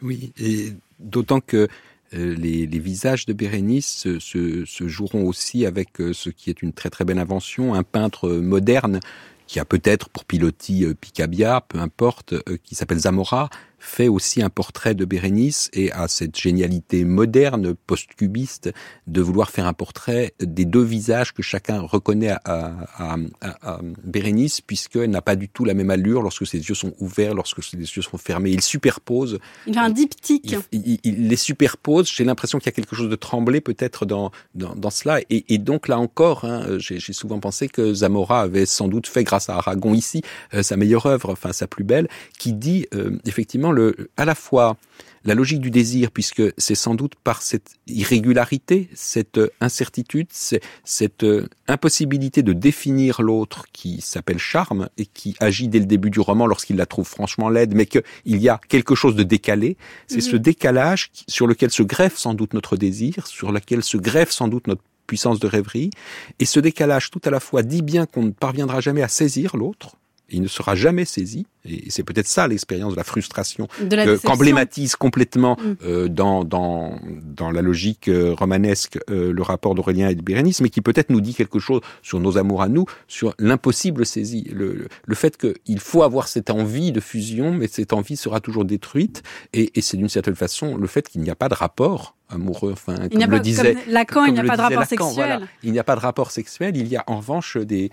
[0.00, 1.68] Oui, et d'autant que
[2.12, 6.72] les, les, visages de Bérénice se, se, joueront aussi avec euh, ce qui est une
[6.72, 9.00] très très belle invention, un peintre moderne
[9.46, 14.50] qui a peut-être pour pilotis euh, Picabia, peu importe, qui s'appelle Zamora, fait aussi un
[14.50, 18.72] portrait de Bérénice et a cette génialité moderne, post-cubiste,
[19.06, 23.80] de vouloir faire un portrait des deux visages que chacun reconnaît à, à, à, à
[24.04, 27.62] Bérénice, puisqu'elle n'a pas du tout la même allure lorsque ses yeux sont ouverts, lorsque
[27.62, 28.50] ses yeux sont fermés.
[28.50, 29.38] Il superpose.
[29.66, 30.56] Il a un diptyque.
[30.72, 32.08] Il, il, les superpose.
[32.08, 35.20] J'ai l'impression qu'il y a quelque chose de tremblé peut-être dans, dans, dans, cela.
[35.30, 39.24] Et, et, donc là encore, hein, j'ai souvent pensé que Zamora avait sans doute fait,
[39.24, 40.22] grâce à Aragon ici,
[40.54, 42.08] euh, sa meilleure œuvre, enfin sa plus belle,
[42.38, 44.76] qui dit euh, effectivement le, à la fois
[45.24, 50.28] la logique du désir, puisque c'est sans doute par cette irrégularité, cette incertitude,
[50.84, 51.26] cette
[51.66, 56.46] impossibilité de définir l'autre qui s'appelle charme et qui agit dès le début du roman
[56.46, 59.76] lorsqu'il la trouve franchement laide, mais qu'il y a quelque chose de décalé.
[60.06, 60.42] C'est ce mhm.
[60.42, 64.66] décalage sur lequel se greffe sans doute notre désir, sur lequel se greffe sans doute
[64.66, 65.90] notre puissance de rêverie.
[66.38, 69.56] Et ce décalage tout à la fois dit bien qu'on ne parviendra jamais à saisir
[69.56, 69.96] l'autre,
[70.30, 71.46] il ne sera jamais saisi.
[71.64, 73.68] Et c'est peut-être ça l'expérience de la frustration
[74.24, 75.74] qu'emblématise complètement mm.
[75.84, 80.60] euh, dans, dans, dans la logique euh, romanesque euh, le rapport d'Aurélien et de Bérénice,
[80.60, 84.48] mais qui peut-être nous dit quelque chose sur nos amours à nous, sur l'impossible saisie,
[84.52, 88.64] le, le fait qu'il faut avoir cette envie de fusion, mais cette envie sera toujours
[88.64, 89.22] détruite,
[89.52, 92.72] et, et c'est d'une certaine façon le fait qu'il n'y a pas de rapport amoureux,
[92.72, 95.48] enfin, comme le disait Lacan, il n'y a pas de rapport sexuel.
[95.62, 97.90] Il n'y a pas de rapport sexuel, il y a en revanche des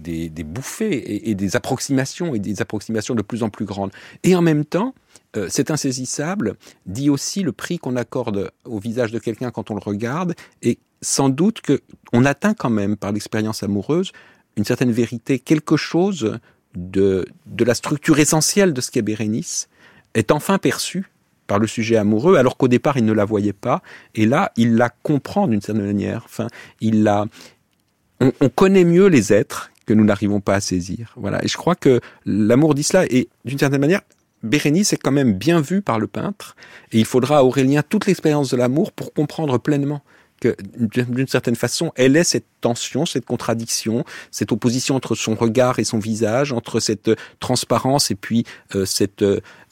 [0.00, 3.90] des, bouffées et, des approximations et des approximations de plus en plus grandes.
[4.22, 4.94] Et en même temps,
[5.36, 6.54] euh, insaisissable
[6.86, 10.78] dit aussi le prix qu'on accorde au visage de quelqu'un quand on le regarde et
[11.00, 11.80] sans doute que
[12.12, 14.12] on atteint quand même par l'expérience amoureuse
[14.56, 16.38] une certaine vérité, quelque chose
[16.76, 19.68] de, de la structure essentielle de ce qu'est Bérénice
[20.14, 21.10] est enfin perçu
[21.46, 23.82] par le sujet amoureux, alors qu'au départ il ne la voyait pas,
[24.14, 26.22] et là il la comprend d'une certaine manière.
[26.24, 26.46] Enfin,
[26.80, 27.26] il la,
[28.20, 31.12] on connaît mieux les êtres que nous n'arrivons pas à saisir.
[31.16, 31.44] Voilà.
[31.44, 34.00] Et je crois que l'amour d'Isla est, d'une certaine manière,
[34.42, 36.54] Bérénice est quand même bien vu par le peintre,
[36.92, 40.02] et il faudra à Aurélien toute l'expérience de l'amour pour comprendre pleinement
[40.40, 45.78] que, d'une certaine façon, elle est cette tension, cette contradiction, cette opposition entre son regard
[45.78, 47.10] et son visage, entre cette
[47.40, 49.24] transparence et puis euh, cette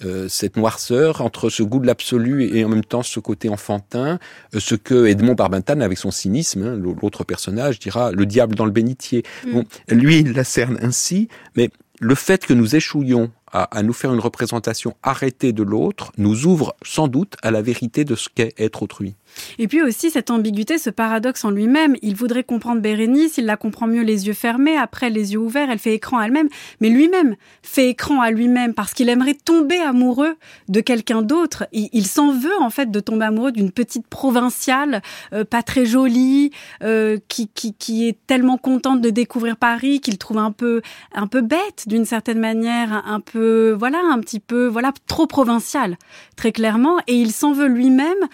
[0.04, 4.18] euh, cette noirceur, entre ce goût de l'absolu et en même temps ce côté enfantin,
[4.54, 8.64] euh, ce que Edmond Barbentane, avec son cynisme, hein, l'autre personnage, dira le diable dans
[8.64, 9.22] le bénitier.
[9.46, 9.52] Mm.
[9.52, 13.92] Bon, lui, il la cerne ainsi, mais le fait que nous échouions à, à, nous
[13.92, 18.28] faire une représentation arrêtée de l'autre nous ouvre sans doute à la vérité de ce
[18.34, 19.14] qu'est être autrui.
[19.58, 21.96] Et puis aussi cette ambiguïté, ce paradoxe en lui-même.
[22.02, 25.70] Il voudrait comprendre Bérénice, il la comprend mieux les yeux fermés, après les yeux ouverts,
[25.70, 26.48] elle fait écran à elle-même,
[26.80, 30.36] mais lui-même fait écran à lui-même parce qu'il aimerait tomber amoureux
[30.68, 31.66] de quelqu'un d'autre.
[31.72, 35.02] Il, s'en veut en fait de tomber amoureux d'une petite provinciale,
[35.32, 36.50] euh, pas très jolie,
[36.82, 40.82] euh, qui, qui, qui est tellement contente de découvrir Paris qu'il trouve un peu
[41.14, 45.96] un peu bête d'une certaine manière, un peu voilà un petit peu voilà trop provincial
[46.36, 48.28] très clairement, et il s'en veut lui-même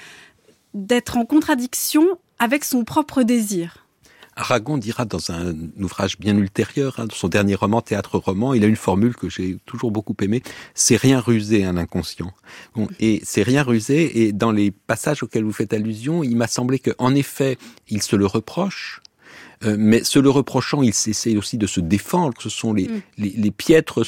[0.74, 2.04] d'être en contradiction
[2.38, 3.88] avec son propre désir.
[4.38, 8.76] Aragon dira dans un ouvrage bien ultérieur, hein, son dernier roman, Théâtre-roman, il a une
[8.76, 10.42] formule que j'ai toujours beaucoup aimée,
[10.74, 12.32] c'est rien rusé un inconscient.
[12.76, 16.46] Bon, et c'est rien rusé, et dans les passages auxquels vous faites allusion, il m'a
[16.46, 17.58] semblé qu'en effet,
[17.88, 19.00] il se le reproche,
[19.64, 23.02] euh, mais se le reprochant, il essaie aussi de se défendre, ce sont les, mm.
[23.18, 24.04] les, les piètres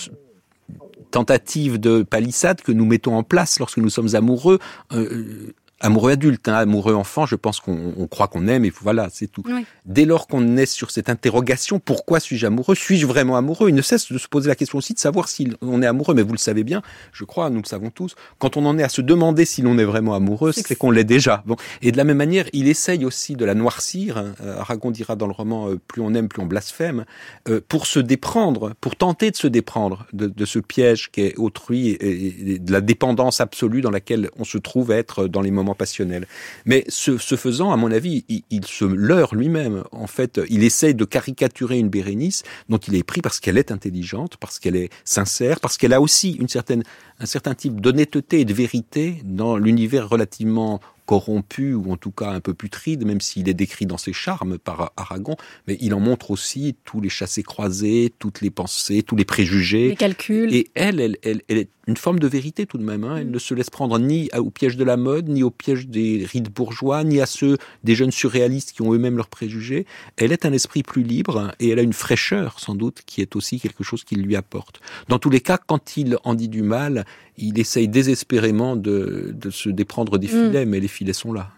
[1.11, 4.59] tentatives de palissade que nous mettons en place lorsque nous sommes amoureux.
[4.93, 9.27] Euh, amoureux adulte, hein, amoureux enfant, je pense qu'on croit qu'on aime et voilà, c'est
[9.27, 9.43] tout.
[9.87, 12.75] Dès lors qu'on est sur cette interrogation, pourquoi suis-je amoureux?
[12.75, 13.71] Suis-je vraiment amoureux?
[13.71, 16.15] Il ne cesse de se poser la question aussi de savoir si on est amoureux,
[16.15, 18.15] mais vous le savez bien, je crois, nous le savons tous.
[18.39, 21.05] Quand on en est à se demander si l'on est vraiment amoureux, c'est qu'on l'est
[21.05, 21.43] déjà.
[21.47, 24.19] Bon, et de la même manière, il essaye aussi de la noircir.
[24.19, 27.05] Hein, euh, Aragon dira dans le roman euh, "Plus on aime, plus on blasphème",
[27.49, 31.39] euh, pour se déprendre, pour tenter de se déprendre de, de ce piège qui est
[31.39, 35.51] autrui et, et de la dépendance absolue dans laquelle on se trouve être dans les
[35.51, 36.27] moments passionnel.
[36.65, 39.85] Mais ce, faisant, à mon avis, il, se leurre lui-même.
[39.93, 43.71] En fait, il essaye de caricaturer une Bérénice dont il est pris parce qu'elle est
[43.71, 46.83] intelligente, parce qu'elle est sincère, parce qu'elle a aussi une certaine,
[47.19, 52.31] un certain type d'honnêteté et de vérité dans l'univers relativement corrompu ou en tout cas
[52.31, 55.35] un peu putride, même s'il est décrit dans ses charmes par Aragon,
[55.67, 59.89] mais il en montre aussi tous les chassés croisés, toutes les pensées, tous les préjugés.
[59.89, 60.55] Les calculs.
[60.55, 63.05] Et elle, elle, elle, elle est une forme de vérité tout de même.
[63.05, 63.17] Hein.
[63.19, 63.33] Elle mm.
[63.33, 66.51] ne se laisse prendre ni au piège de la mode, ni au piège des rites
[66.51, 69.87] bourgeois, ni à ceux des jeunes surréalistes qui ont eux-mêmes leurs préjugés.
[70.17, 73.37] Elle est un esprit plus libre et elle a une fraîcheur sans doute qui est
[73.37, 74.81] aussi quelque chose qui lui apporte.
[75.09, 77.05] Dans tous les cas, quand il en dit du mal,
[77.37, 80.31] il essaye désespérément de, se déprendre des mm.
[80.31, 81.51] filets, mais les filets sont là.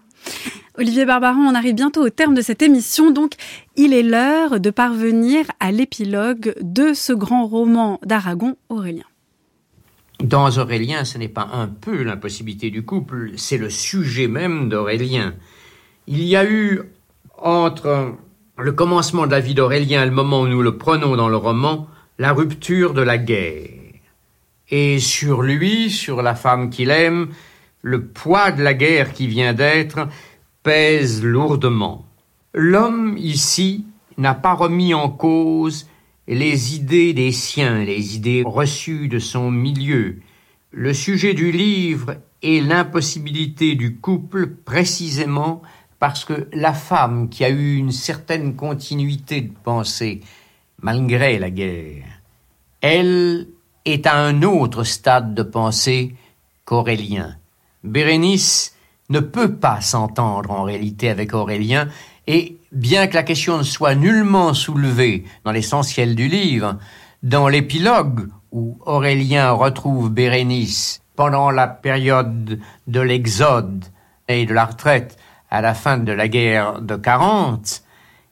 [0.79, 3.35] Olivier Barbaran, on arrive bientôt au terme de cette émission, donc
[3.77, 9.05] il est l'heure de parvenir à l'épilogue de ce grand roman d'Aragon, Aurélien.
[10.23, 15.35] Dans Aurélien, ce n'est pas un peu l'impossibilité du couple, c'est le sujet même d'Aurélien.
[16.07, 16.81] Il y a eu
[17.39, 18.15] entre
[18.57, 21.37] le commencement de la vie d'Aurélien et le moment où nous le prenons dans le
[21.37, 23.69] roman, la rupture de la guerre
[24.71, 27.29] et sur lui, sur la femme qu'il aime,
[27.83, 30.09] le poids de la guerre qui vient d'être
[30.63, 32.07] pèse lourdement.
[32.55, 33.85] L'homme ici
[34.19, 35.89] n'a pas remis en cause
[36.27, 40.21] les idées des siens, les idées reçues de son milieu.
[40.71, 45.63] Le sujet du livre est l'impossibilité du couple précisément
[45.99, 50.21] parce que la femme qui a eu une certaine continuité de pensée
[50.81, 52.05] malgré la guerre,
[52.81, 53.49] elle
[53.85, 56.15] est à un autre stade de pensée
[56.65, 57.37] qu'Aurélien.
[57.85, 58.75] Bérénice
[59.11, 61.89] ne peut pas s'entendre en réalité avec Aurélien,
[62.27, 66.79] et bien que la question ne soit nullement soulevée dans l'essentiel du livre,
[67.23, 73.85] dans l'épilogue où Aurélien retrouve Bérénice pendant la période de l'Exode
[74.29, 75.19] et de la retraite
[75.51, 77.83] à la fin de la guerre de quarante,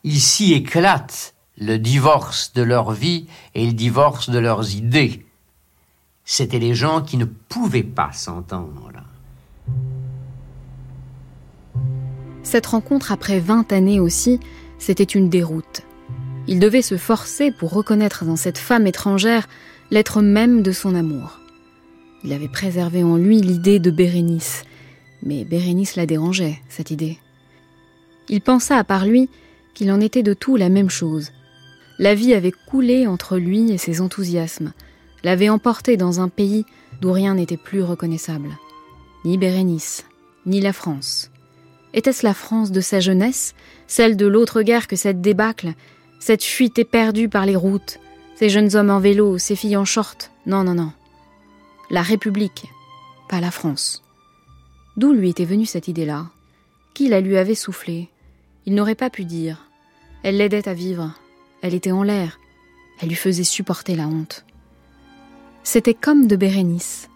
[0.04, 5.26] ici éclate le divorce de leur vie et le divorce de leurs idées
[6.24, 8.92] c'étaient les gens qui ne pouvaient pas s'entendre.
[12.50, 14.40] Cette rencontre après 20 années aussi,
[14.76, 15.82] c'était une déroute.
[16.48, 19.46] Il devait se forcer pour reconnaître dans cette femme étrangère
[19.92, 21.38] l'être même de son amour.
[22.24, 24.64] Il avait préservé en lui l'idée de Bérénice,
[25.22, 27.18] mais Bérénice la dérangeait, cette idée.
[28.28, 29.28] Il pensa à part lui
[29.72, 31.30] qu'il en était de tout la même chose.
[32.00, 34.72] La vie avait coulé entre lui et ses enthousiasmes,
[35.22, 36.66] l'avait emporté dans un pays
[37.00, 38.58] d'où rien n'était plus reconnaissable.
[39.24, 40.04] Ni Bérénice,
[40.46, 41.30] ni la France.
[41.92, 43.54] Était-ce la France de sa jeunesse,
[43.86, 45.74] celle de l'autre guerre que cette débâcle,
[46.20, 47.98] cette fuite éperdue par les routes,
[48.36, 50.30] ces jeunes hommes en vélo, ces filles en short?
[50.46, 50.92] Non, non, non.
[51.90, 52.66] La République,
[53.28, 54.02] pas la France.
[54.96, 56.26] D'où lui était venue cette idée-là?
[56.94, 58.08] Qui la lui avait soufflé
[58.66, 59.68] Il n'aurait pas pu dire.
[60.22, 61.14] Elle l'aidait à vivre.
[61.62, 62.38] Elle était en l'air.
[63.00, 64.44] Elle lui faisait supporter la honte.
[65.62, 67.08] C'était comme de Bérénice.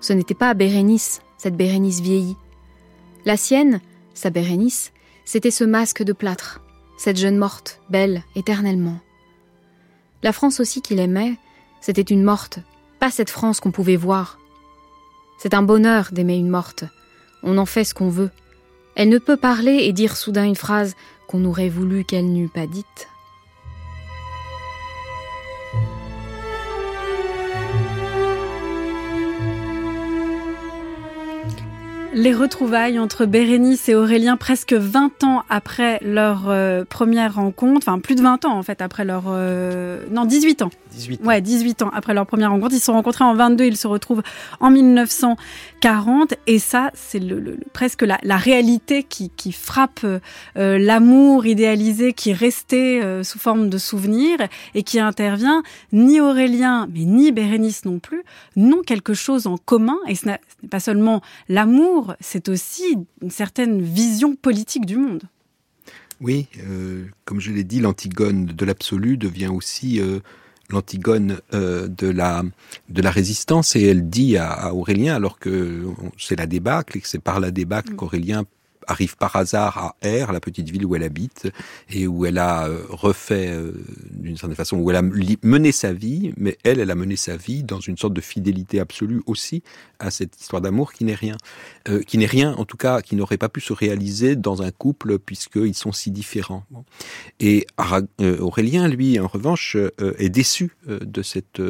[0.00, 2.36] Ce n'était pas Bérénice, cette Bérénice vieillie.
[3.26, 3.80] La sienne,
[4.14, 4.92] sa Bérénice,
[5.24, 6.60] c'était ce masque de plâtre,
[6.96, 9.00] cette jeune morte, belle, éternellement.
[10.22, 11.34] La France aussi qu'il aimait,
[11.80, 12.60] c'était une morte,
[13.00, 14.38] pas cette France qu'on pouvait voir.
[15.38, 16.84] C'est un bonheur d'aimer une morte.
[17.42, 18.30] On en fait ce qu'on veut.
[18.94, 20.94] Elle ne peut parler et dire soudain une phrase
[21.26, 23.08] qu'on aurait voulu qu'elle n'eût pas dite.
[32.16, 37.98] Les retrouvailles entre Bérénice et Aurélien presque 20 ans après leur euh, première rencontre, enfin
[37.98, 39.24] plus de 20 ans en fait après leur...
[39.28, 40.70] Euh, non, 18 ans.
[40.92, 42.74] 18 Ouais, 18 ans après leur première rencontre.
[42.74, 44.22] Ils se sont rencontrés en 22, ils se retrouvent
[44.60, 44.74] en
[45.82, 46.34] 1940.
[46.46, 47.20] Et ça, c'est
[47.72, 53.78] presque la, la réalité qui, frappe euh, l'amour idéalisé qui restait euh, sous forme de
[53.78, 54.38] souvenir
[54.74, 55.62] et qui intervient.
[55.92, 58.22] Ni Aurélien, mais ni Bérénice non plus,
[58.56, 59.98] n'ont quelque chose en commun.
[60.08, 65.22] Et ce n'est pas seulement l'amour, c'est aussi une certaine vision politique du monde.
[66.20, 70.20] Oui, euh, comme je l'ai dit, l'Antigone de l'absolu devient aussi euh,
[70.70, 72.42] l'Antigone euh, de la
[72.88, 75.84] de la résistance et elle dit à, à Aurélien alors que
[76.18, 77.96] c'est la débâcle et que c'est par la débâcle mmh.
[77.96, 78.44] qu'Aurélien
[78.86, 81.48] arrive par hasard à R, la petite ville où elle habite,
[81.90, 83.72] et où elle a euh, refait, euh,
[84.10, 87.36] d'une certaine façon, où elle a mené sa vie, mais elle, elle a mené sa
[87.36, 89.62] vie dans une sorte de fidélité absolue aussi
[89.98, 91.36] à cette histoire d'amour qui n'est rien.
[91.88, 94.70] Euh, qui n'est rien, en tout cas, qui n'aurait pas pu se réaliser dans un
[94.70, 96.64] couple puisqu'ils sont si différents.
[97.40, 97.66] Et
[98.20, 99.76] euh, Aurélien, lui, en revanche,
[100.18, 101.60] est déçu de cette...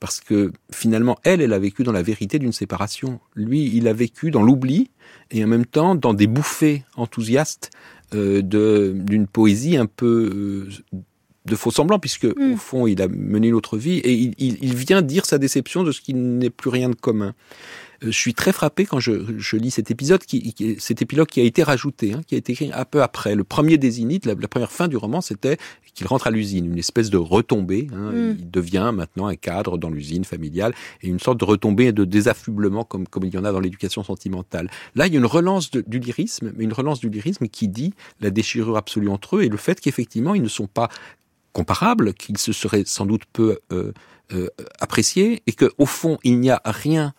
[0.00, 3.20] parce que finalement, elle, elle a vécu dans la vérité d'une séparation.
[3.34, 4.90] Lui, il a vécu dans l'oubli
[5.30, 7.70] et en même temps dans des bouffées enthousiastes
[8.14, 10.98] euh, d'une poésie un peu euh,
[11.44, 12.52] de faux semblant, puisque mm.
[12.54, 15.38] au fond il a mené une autre vie et il, il, il, vient dire sa
[15.38, 17.34] déception de ce qui n'est plus rien de commun.
[18.04, 21.28] Euh, je suis très frappé quand je, je lis cet épisode, qui, qui, cet épilogue
[21.28, 23.34] qui a été rajouté, hein, qui a été écrit un peu après.
[23.34, 25.56] Le premier des la, la première fin du roman, c'était
[25.98, 27.88] qu'il rentre à l'usine, une espèce de retombée.
[27.92, 28.36] Hein, mm.
[28.38, 30.72] Il devient maintenant un cadre dans l'usine familiale
[31.02, 33.58] et une sorte de retombée et de désaffublement comme, comme il y en a dans
[33.58, 34.70] l'éducation sentimentale.
[34.94, 37.66] Là, il y a une relance de, du lyrisme, mais une relance du lyrisme qui
[37.66, 40.88] dit la déchirure absolue entre eux et le fait qu'effectivement, ils ne sont pas
[41.52, 43.92] comparables, qu'ils se seraient sans doute peu euh,
[44.32, 47.12] euh, appréciés et qu'au fond, il n'y a rien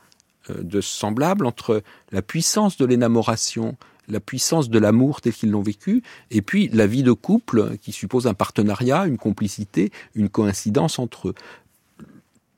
[0.62, 3.76] de semblable entre la puissance de l'énamoration,
[4.08, 7.91] la puissance de l'amour tel qu'ils l'ont vécu, et puis la vie de couple qui
[7.91, 11.36] suppose un partenariat, une complicité, une coïncidence entre eux.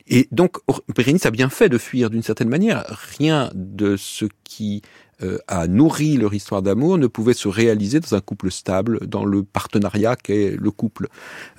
[0.07, 0.57] Et donc,
[0.93, 2.83] Bérénice a bien fait de fuir d'une certaine manière.
[3.17, 4.81] Rien de ce qui
[5.23, 9.23] euh, a nourri leur histoire d'amour ne pouvait se réaliser dans un couple stable, dans
[9.23, 11.07] le partenariat qu'est le couple.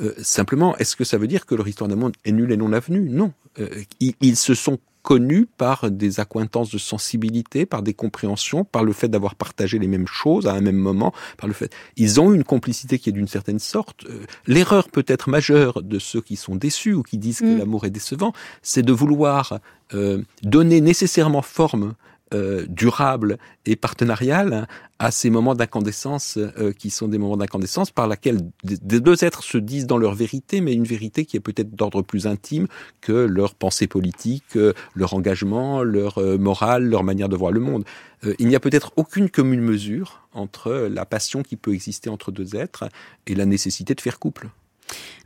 [0.01, 2.73] Euh, simplement, est-ce que ça veut dire que leur histoire d'amour est nulle et non
[2.73, 3.09] avenue?
[3.09, 3.33] Non.
[3.59, 3.69] Euh,
[4.01, 9.09] ils, se sont connus par des accointances de sensibilité, par des compréhensions, par le fait
[9.09, 12.45] d'avoir partagé les mêmes choses à un même moment, par le fait ils ont une
[12.45, 14.05] complicité qui est d'une certaine sorte.
[14.07, 17.55] Euh, l'erreur peut-être majeure de ceux qui sont déçus ou qui disent mmh.
[17.55, 18.33] que l'amour est décevant,
[18.63, 19.59] c'est de vouloir
[19.95, 21.95] euh, donner nécessairement forme
[22.33, 24.67] euh, durable et partenariale
[24.99, 29.43] à ces moments d'incandescence euh, qui sont des moments d'incandescence par laquelle des deux êtres
[29.43, 32.67] se disent dans leur vérité, mais une vérité qui est peut-être d'ordre plus intime
[33.01, 37.61] que leur pensée politique, euh, leur engagement, leur euh, morale, leur manière de voir le
[37.61, 37.85] monde.
[38.25, 42.31] Euh, il n'y a peut-être aucune commune mesure entre la passion qui peut exister entre
[42.31, 42.85] deux êtres
[43.27, 44.49] et la nécessité de faire couple.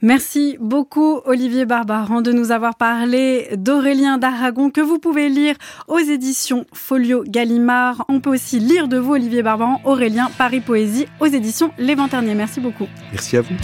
[0.02, 5.56] Merci beaucoup Olivier Barbaran de nous avoir parlé d'Aurélien d'Aragon que vous pouvez lire
[5.88, 8.04] aux éditions Folio Gallimard.
[8.08, 11.96] On peut aussi lire de vous Olivier Barbaran, Aurélien Paris Poésie aux éditions Les.
[12.36, 12.86] Merci beaucoup.
[13.12, 13.54] Merci à vous.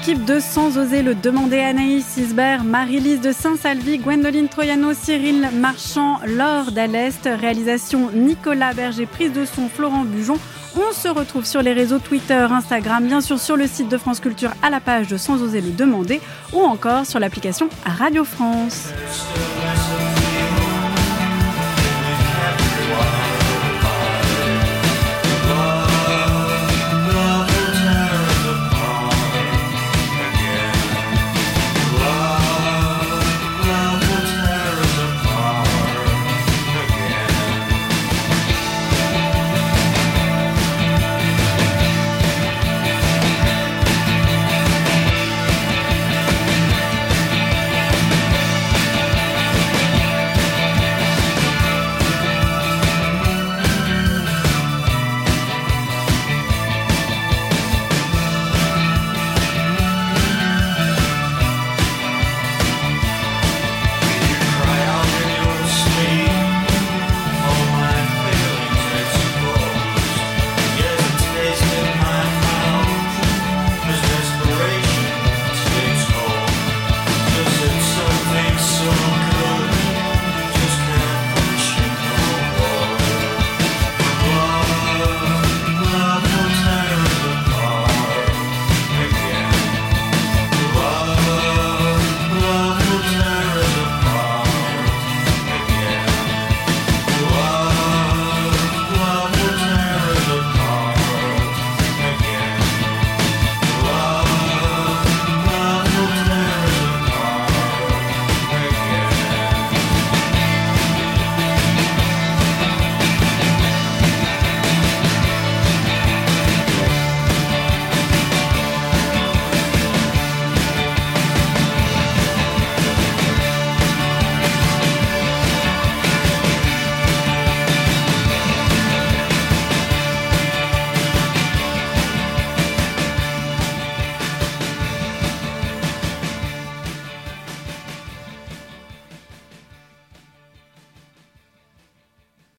[0.00, 6.20] L'équipe de Sans oser le demander Anaïs Isbert, Marie-Lise de Saint-Salvi, Gwendoline Troyano, Cyril Marchand,
[6.24, 10.38] Laure d'Alest, réalisation Nicolas Berger, prise de son Florent Bujon.
[10.74, 14.20] On se retrouve sur les réseaux Twitter, Instagram, bien sûr sur le site de France
[14.20, 16.22] Culture à la page de Sans oser le demander
[16.54, 18.94] ou encore sur l'application Radio France.